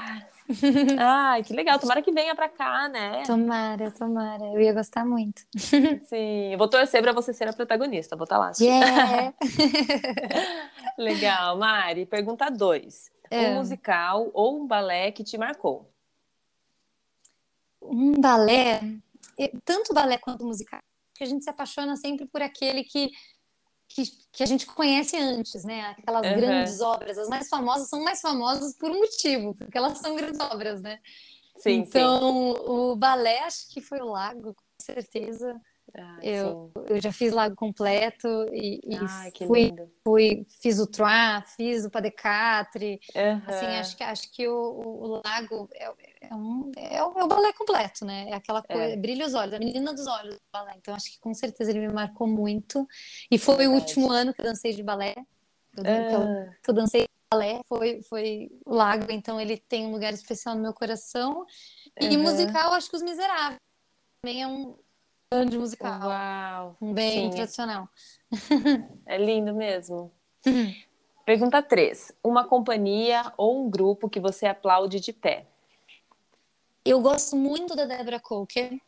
[1.00, 1.80] Ai, que legal.
[1.80, 3.24] Tomara que venha pra cá, né?
[3.26, 4.46] Tomara, tomara.
[4.46, 5.42] Eu ia gostar muito.
[5.56, 8.16] Sim, eu vou torcer pra você ser a protagonista.
[8.16, 8.52] Vou estar lá.
[8.60, 9.34] Yeah!
[10.98, 12.06] Legal, Mari.
[12.06, 13.12] Pergunta 2.
[13.32, 13.50] É.
[13.50, 15.92] Um musical ou um balé que te marcou?
[17.90, 18.82] um balé,
[19.38, 20.82] eh, tanto balé quanto musical,
[21.14, 23.12] que a gente se apaixona sempre por aquele que,
[23.96, 25.82] que, que a gente conhece antes, né?
[25.98, 26.36] Aquelas Uhum.
[26.36, 27.18] grandes obras.
[27.18, 31.00] As mais famosas são mais famosas por um motivo, porque elas são grandes obras, né?
[31.58, 35.56] Sim, então, o balé, acho que foi o Lago, com certeza.
[35.98, 36.84] Ah, Eu, sim.
[36.90, 39.74] eu já fiz Lago completo e, e que fui,
[40.04, 43.00] fui, fiz o Trois, fiz o de Quatre.
[43.48, 45.86] Assim, acho que, acho que o, o- Lago é,
[46.30, 48.30] é um, é, o, é o balé completo, né?
[48.30, 48.98] É aquela coisa, É.
[48.98, 50.74] brilha os olhos, a menina dos olhos do balé.
[50.78, 52.88] Então, acho que com certeza ele me marcou muito.
[53.30, 55.14] E foi o último ano que eu dancei de balé.
[55.78, 59.92] Eu, Ah, que eu dancei de balé, foi, foi o Lago, então ele tem um
[59.92, 61.46] lugar especial no meu coração.
[62.00, 63.60] E musical, acho que Os Miseráveis
[64.22, 64.76] também é um
[65.36, 66.78] grande musical, Uau.
[66.82, 67.30] um bem Sim.
[67.30, 67.90] tradicional.
[69.06, 70.12] É lindo mesmo.
[71.26, 72.12] Pergunta 3.
[72.24, 75.48] Uma companhia ou um grupo que você aplaude de pé?
[76.84, 78.80] Eu gosto muito da Deborah Coker.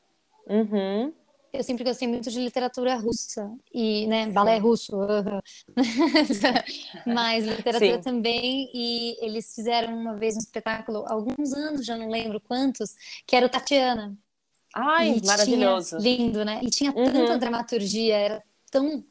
[0.47, 1.13] Uhum.
[1.51, 5.41] Eu sempre gostei muito de literatura russa e, né, balé russo, aham.
[7.07, 8.01] mas literatura Sim.
[8.01, 8.69] também.
[8.73, 12.93] E eles fizeram uma vez um espetáculo, há alguns anos, já não lembro quantos,
[13.25, 14.15] que era o Tatiana.
[14.75, 15.97] Ai, E tinha- maravilhoso.
[15.97, 16.59] lindo, né?
[16.63, 17.05] E tinha Uhum.
[17.05, 19.03] tanta dramaturgia, era tão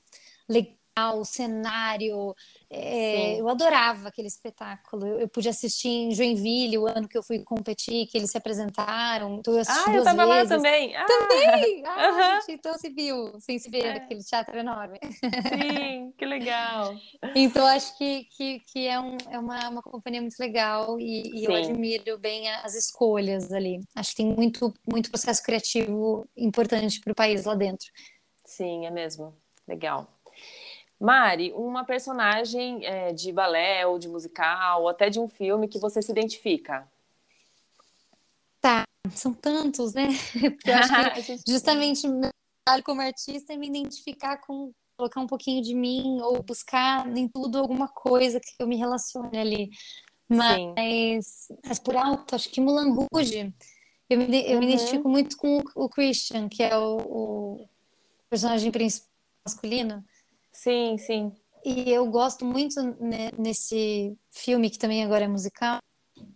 [0.48, 2.34] legal, o cenário.
[2.70, 5.06] é, eu adorava aquele espetáculo.
[5.06, 8.38] Eu, eu pude assistir em Joinville, o ano que eu fui competir, que eles se
[8.38, 9.36] apresentaram.
[9.38, 10.48] Então eu assisti Ah, eu duas tava lá vezes.
[10.48, 10.96] também.
[10.96, 12.40] Ah, Ai, ai, Aham.
[12.40, 13.90] gente, então se viu, sem se ver, É.
[13.96, 14.98] aquele teatro enorme.
[15.48, 16.96] sim, que legal.
[17.38, 21.44] Então, acho que, que, que é, um, é uma, uma companhia muito legal e, e
[21.44, 23.80] eu admiro bem as escolhas ali.
[23.94, 27.86] Acho que tem muito, muito processo criativo importante para o país lá dentro.
[28.46, 29.36] Sim, é mesmo.
[29.68, 30.15] Legal.
[30.98, 35.78] Mari, uma personagem é, de balé ou de musical, ou até de um filme que
[35.78, 36.88] você se identifica.
[39.14, 40.08] São tantos, né?
[40.56, 42.30] Porque eu acho que justamente meu
[42.64, 47.28] trabalho como artista é me identificar com colocar um pouquinho de mim ou buscar em
[47.28, 49.70] tudo alguma coisa que eu me relacione ali.
[50.28, 53.52] Mas, mas por alto, acho que Mulan Rouge,
[54.08, 54.72] eu me, eu me Uhum.
[54.72, 57.68] identifico muito com o, o Christian, que é o, o
[58.30, 59.10] personagem principal
[59.46, 60.02] masculino.
[60.56, 61.32] Sim, sim.
[61.64, 65.78] E eu gosto muito né, nesse filme, que também agora é musical,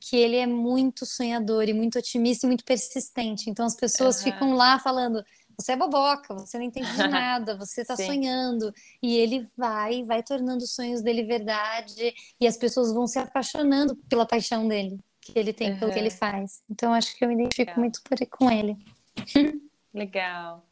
[0.00, 3.48] que ele é muito sonhador e muito otimista e muito persistente.
[3.48, 4.24] Então as pessoas Aham.
[4.24, 5.22] ficam lá falando:
[5.58, 8.72] você é boboca, você não entende de nada, você está sonhando.
[9.02, 13.96] E ele vai, vai tornando os sonhos dele verdade, e as pessoas vão se apaixonando
[14.08, 16.62] pela paixão dele, que ele tem pelo que ele faz.
[16.68, 17.80] Então acho que eu me identifico Legal.
[17.80, 18.76] muito por, com ele.
[19.94, 20.64] Legal.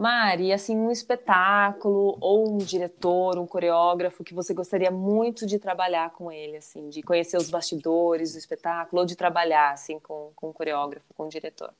[0.00, 6.08] Mari, assim, um espetáculo ou um diretor, um coreógrafo que você gostaria muito de trabalhar
[6.12, 10.48] com ele, assim, de conhecer os bastidores do espetáculo ou de trabalhar, assim, com, com
[10.48, 11.74] um coreógrafo, com um diretor.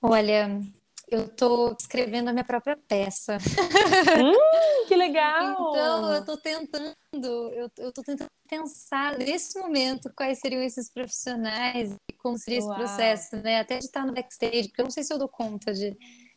[0.00, 0.58] Olha,
[1.06, 3.36] eu estou escrevendo a minha própria peça.
[3.36, 5.52] Hum, que legal!
[5.52, 11.94] Então, eu tô tentando, eu, eu tô tentando pensar nesse momento quais seriam esses profissionais
[12.10, 12.78] e como seria esse Uau.
[12.78, 13.60] processo, né?
[13.60, 15.94] Até de estar no backstage, porque eu não sei se eu dou conta de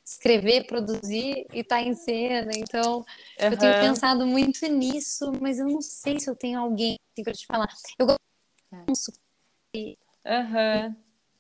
[0.10, 2.52] escrever, produzir e estar em cena.
[2.56, 3.06] Então,
[3.38, 7.34] eu tenho pensado muito nisso, mas eu não sei se eu tenho alguém assim, para
[7.34, 7.68] te falar.
[8.00, 8.08] Eu
[8.88, 9.14] gosto
[9.74, 10.96] de Aham.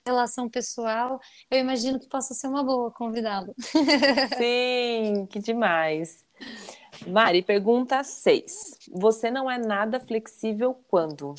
[0.07, 1.19] relação pessoal,
[1.51, 3.53] eu imagino que possa ser uma boa convidá-lo.
[4.37, 6.25] Sim, que demais.
[7.07, 8.77] Mari, pergunta 6.
[8.91, 11.35] Você não é nada flexível quando?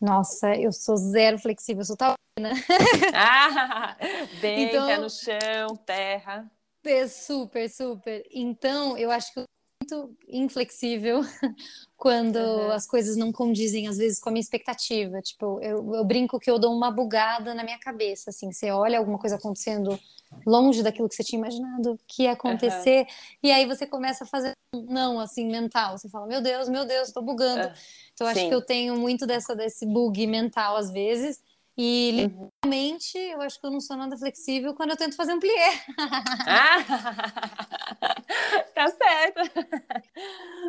[0.00, 2.14] Nossa, eu sou zero flexível, eu sou tal
[3.14, 3.96] Ah,
[4.40, 6.50] bem, Então- pé no chão, terra.
[6.84, 8.22] É super, super.
[8.32, 9.44] Então, eu acho que
[9.90, 11.20] muito inflexível
[11.96, 12.72] quando Uhum.
[12.72, 15.20] as coisas não condizem, às vezes, com a minha expectativa.
[15.20, 18.50] Tipo, eu, eu brinco que eu dou uma bugada na minha cabeça, assim.
[18.52, 19.98] Você olha alguma coisa acontecendo
[20.46, 23.04] longe daquilo que você tinha imaginado que ia acontecer,
[23.42, 25.98] e aí você começa a fazer um não, assim, mental.
[25.98, 27.66] Você fala, meu Deus, meu Deus, tô bugando.
[27.66, 27.74] Ah,
[28.14, 28.48] Então, eu acho sim.
[28.48, 31.42] que eu tenho muito dessa, desse bug mental, às vezes.
[31.76, 32.48] E, Uhum.
[32.62, 35.72] literalmente, eu acho que eu não sou nada flexível quando eu tento fazer um plié.
[36.46, 36.76] Ah,
[38.74, 39.40] tá certo.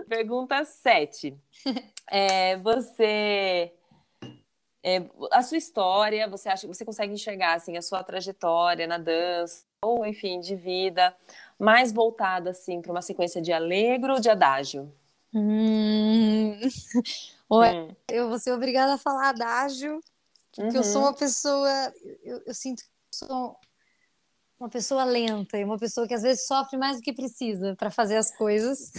[0.08, 1.38] Pergunta 7.
[2.10, 3.74] É, você.
[4.84, 8.98] é, a sua história, você acha que você consegue enxergar assim, a sua trajetória na
[8.98, 11.16] dança, ou enfim, de vida,
[11.60, 14.92] mais voltada assim para uma sequência de alegro ou de adágio?
[15.34, 16.60] Hum...
[17.54, 17.94] Hum.
[18.10, 20.00] eu vou ser obrigada a falar adágio,
[20.56, 20.74] porque uhum.
[20.74, 21.08] eu sou uhum.
[21.10, 21.94] uma pessoa,
[22.24, 23.58] eu, eu sinto que sou
[24.62, 27.90] uma pessoa lenta e uma pessoa que às vezes sofre mais do que precisa para
[27.90, 28.92] fazer as coisas.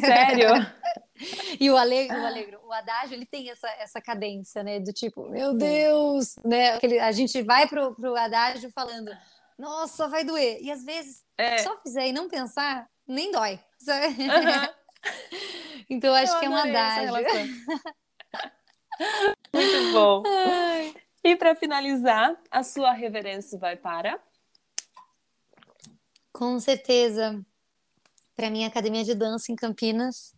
[0.00, 0.46] Sério?
[1.58, 4.78] e o alegro, o alegro, o adágio, ele tem essa, essa cadência, né?
[4.78, 6.74] Do tipo, meu Deus, né?
[6.74, 9.10] Aquele, a gente vai pro, pro adágio falando,
[9.58, 10.58] nossa, vai doer.
[10.62, 11.58] E às vezes, é.
[11.58, 13.58] só fizer e não pensar, nem dói.
[13.88, 14.68] Uhum.
[15.90, 17.12] então, acho Eu que é um adágio.
[19.52, 20.22] Muito bom.
[20.24, 20.94] Ai.
[21.24, 24.20] E para finalizar, a sua reverência vai para?
[26.38, 27.44] Com certeza.
[28.36, 30.32] Para mim, academia de dança em Campinas.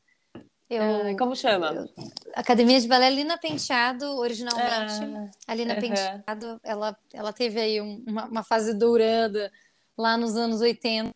[0.70, 1.66] Eu, como chama?
[1.74, 1.88] Eu,
[2.34, 4.94] academia de Balé Lina Penteado, originalmente.
[4.94, 5.80] Ah, a Lina uh -huh.
[5.80, 9.52] Penteado, ela, ela teve aí uma, uma, fase dourada
[9.98, 11.10] lá nos anos 80.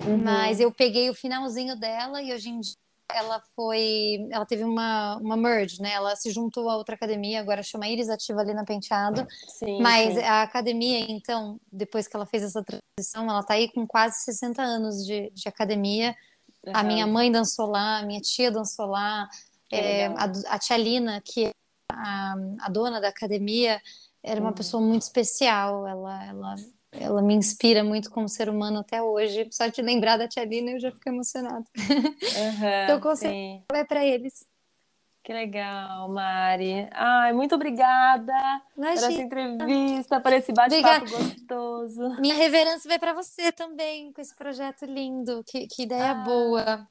[0.00, 0.16] Uhum.
[0.18, 2.74] Mas eu peguei o finalzinho dela e hoje em dia
[3.14, 5.92] ela foi, ela teve uma, uma merge, né?
[5.92, 9.26] Ela se juntou a outra academia, agora chama Iris Ativa ali na Penteado.
[9.58, 10.20] Sim, Mas sim.
[10.20, 14.62] a academia, então, depois que ela fez essa transição, ela tá aí com quase 60
[14.62, 16.14] anos de, de academia.
[16.66, 16.72] Uhum.
[16.74, 19.28] A minha mãe dançou lá, a minha tia dançou lá,
[19.72, 21.50] é, a, a tia Lina, que é
[21.90, 23.80] a, a dona da academia,
[24.22, 24.54] era uma uhum.
[24.54, 25.86] pessoa muito especial.
[25.86, 26.54] Ela, ela
[27.00, 29.48] ela me inspira muito como ser humano até hoje.
[29.50, 31.64] Só de lembrar da Tia Lina eu já fico emocionada.
[31.76, 34.46] Uhum, então, certeza, vai para eles.
[35.22, 36.88] Que legal, Mari.
[36.90, 38.32] Ai, muito obrigada
[38.74, 39.06] Imagina.
[39.06, 42.20] por essa entrevista, por esse bate-papo gostoso.
[42.20, 45.44] Minha reverência vai para você também, com esse projeto lindo.
[45.46, 46.14] Que, que ideia ah.
[46.14, 46.88] boa.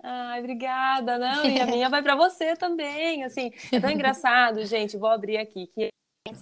[0.00, 1.18] Ai, obrigada.
[1.18, 3.24] Não, e a minha vai para você também.
[3.24, 4.96] Assim, é tão engraçado, gente.
[4.96, 5.90] Vou abrir aqui que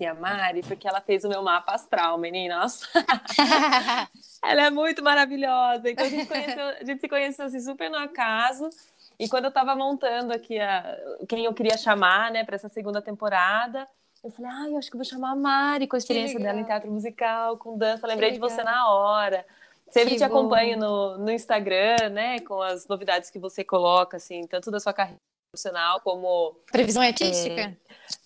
[0.07, 2.81] a Mari porque ela fez o meu mapa astral, meninas.
[4.43, 5.91] ela é muito maravilhosa.
[5.91, 8.69] Então a gente, conheceu, a gente se conheceu assim, super no acaso.
[9.19, 13.01] E quando eu estava montando aqui a, quem eu queria chamar, né, para essa segunda
[13.01, 13.87] temporada,
[14.23, 16.65] eu falei, ah, eu acho que vou chamar a Mari com a experiência dela em
[16.65, 18.07] teatro musical, com dança.
[18.07, 19.45] lembrei de você na hora.
[19.91, 20.39] Sempre que te bom.
[20.39, 24.93] acompanho no, no Instagram, né, com as novidades que você coloca, assim, tanto da sua
[24.93, 25.21] carreira
[25.55, 27.61] profissional como previsão artística.
[27.61, 27.77] É,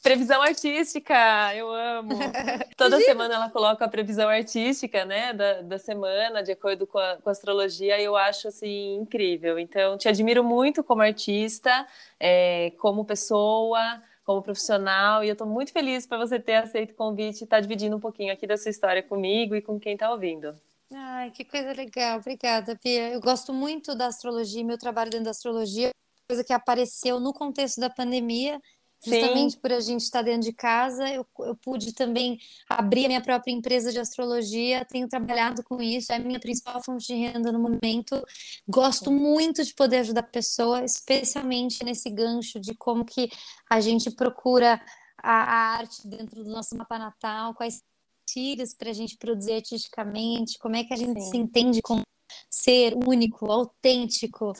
[0.03, 1.14] previsão artística,
[1.55, 2.18] eu amo.
[2.76, 7.16] Toda semana ela coloca a previsão artística, né, da, da semana, de acordo com a,
[7.16, 9.59] com a astrologia, e eu acho assim incrível.
[9.59, 11.87] Então, te admiro muito como artista,
[12.18, 16.95] é, como pessoa como profissional e eu estou muito feliz para você ter aceito o
[16.95, 19.95] convite e estar tá dividindo um pouquinho aqui da sua história comigo e com quem
[19.95, 20.55] está ouvindo.
[20.93, 22.18] Ai, que coisa legal.
[22.18, 23.09] Obrigada, Pia.
[23.09, 25.91] Eu gosto muito da astrologia, meu trabalho dentro da astrologia
[26.29, 28.61] coisa que apareceu no contexto da pandemia,
[29.05, 29.61] justamente Sim.
[29.61, 33.53] por a gente estar dentro de casa, eu, eu pude também abrir a minha própria
[33.53, 37.61] empresa de astrologia, tenho trabalhado com isso, é a minha principal fonte de renda no
[37.61, 38.22] momento.
[38.68, 43.31] Gosto muito de poder ajudar a pessoa, especialmente nesse gancho de como que
[43.70, 44.81] a gente procura
[45.22, 47.83] a, a arte dentro do nosso mapa natal, quais
[48.26, 51.31] tiras para a gente produzir artisticamente, como é que a gente Sim.
[51.31, 52.03] se entende como
[52.49, 54.53] ser único, autêntico,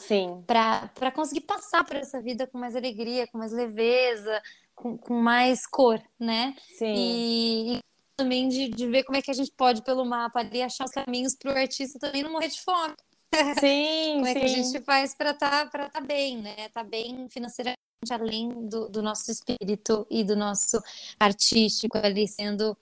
[0.45, 4.41] para conseguir passar por essa vida com mais alegria, com mais leveza,
[4.75, 6.55] com, com mais cor, né?
[6.77, 6.93] Sim.
[6.95, 7.79] E, e
[8.15, 10.91] também de, de ver como é que a gente pode, pelo mapa, ali, achar os
[10.91, 12.93] caminhos para o artista também não morrer de fome.
[13.59, 14.39] Sim, como é sim.
[14.39, 16.69] que a gente faz para estar tá, tá bem, né?
[16.69, 20.81] Tá bem financeiramente, além do, do nosso espírito e do nosso
[21.19, 22.75] artístico ali sendo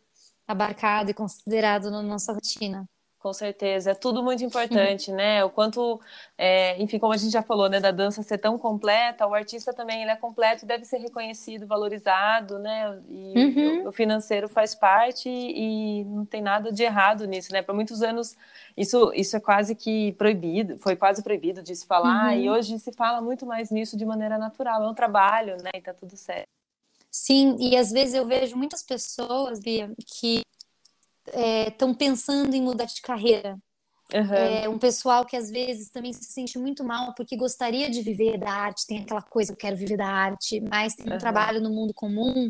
[0.48, 2.88] abarcado e considerado na nossa rotina.
[3.20, 5.44] Com certeza, é tudo muito importante, né?
[5.44, 6.00] O quanto,
[6.38, 9.74] é, enfim, como a gente já falou, né, da dança ser tão completa, o artista
[9.74, 13.00] também ele é completo e deve ser reconhecido, valorizado, né?
[13.10, 13.86] E uhum.
[13.86, 17.62] o, o, financeiro faz parte e, e, não tem nada de errado nisso, né?
[17.64, 18.38] Por muitos anos
[18.76, 22.40] isso, isso é quase que proibido, foi quase proibido de se falar uhum.
[22.40, 24.84] e hoje se fala muito mais nisso de maneira natural.
[24.84, 25.72] É um trabalho, né?
[25.76, 26.48] E tá tudo certo.
[27.10, 30.44] Sim, e às vezes eu vejo muitas pessoas, Bia, que
[31.28, 33.58] estão é, pensando em mudar de carreira.
[34.14, 34.34] Uhum.
[34.34, 38.38] É, um pessoal que às vezes também se sente muito mal porque gostaria de viver
[38.38, 41.18] da arte, tem aquela coisa, eu quero viver da arte, mas tem um uhum.
[41.18, 42.50] trabalho no mundo comum,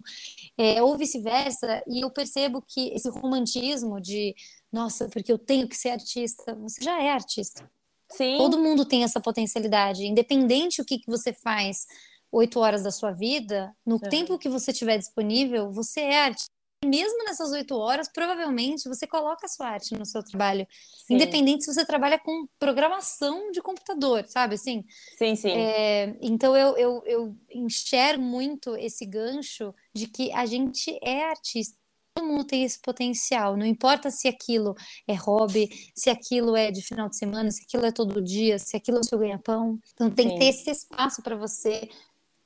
[0.55, 4.35] é, ou vice-versa, e eu percebo que esse romantismo de,
[4.71, 7.67] nossa, porque eu tenho que ser artista, você já é artista.
[8.09, 8.37] Sim.
[8.37, 11.87] Todo mundo tem essa potencialidade, independente o que, que você faz
[12.31, 14.01] oito horas da sua vida, no uhum.
[14.01, 19.45] tempo que você tiver disponível, você é artista mesmo nessas oito horas, provavelmente você coloca
[19.45, 20.67] a sua arte no seu trabalho.
[21.05, 21.15] Sim.
[21.15, 24.85] Independente se você trabalha com programação de computador, sabe assim?
[25.17, 25.51] Sim, sim.
[25.51, 31.75] É, então eu, eu, eu enxergo muito esse gancho de que a gente é artista.
[32.13, 33.57] todo mundo tem esse potencial.
[33.57, 34.75] Não importa se aquilo
[35.07, 38.77] é hobby, se aquilo é de final de semana, se aquilo é todo dia, se
[38.77, 39.79] aquilo é o seu ganha-pão.
[39.93, 40.33] Então tem Sim.
[40.33, 41.89] que ter esse espaço para você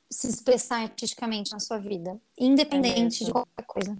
[0.09, 3.97] se expressar artisticamente na sua vida, independente é de qualquer coisa.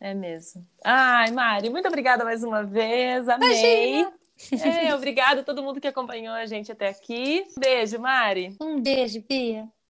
[0.00, 0.66] É mesmo.
[0.84, 3.28] Ai, Mari, muito obrigada mais uma vez.
[3.28, 4.00] Amei.
[4.00, 4.18] Imagina.
[4.80, 7.44] É, obrigada a todo mundo que acompanhou a gente até aqui.
[7.58, 8.56] Beijo, Mari.
[8.60, 9.68] Um beijo, Bia.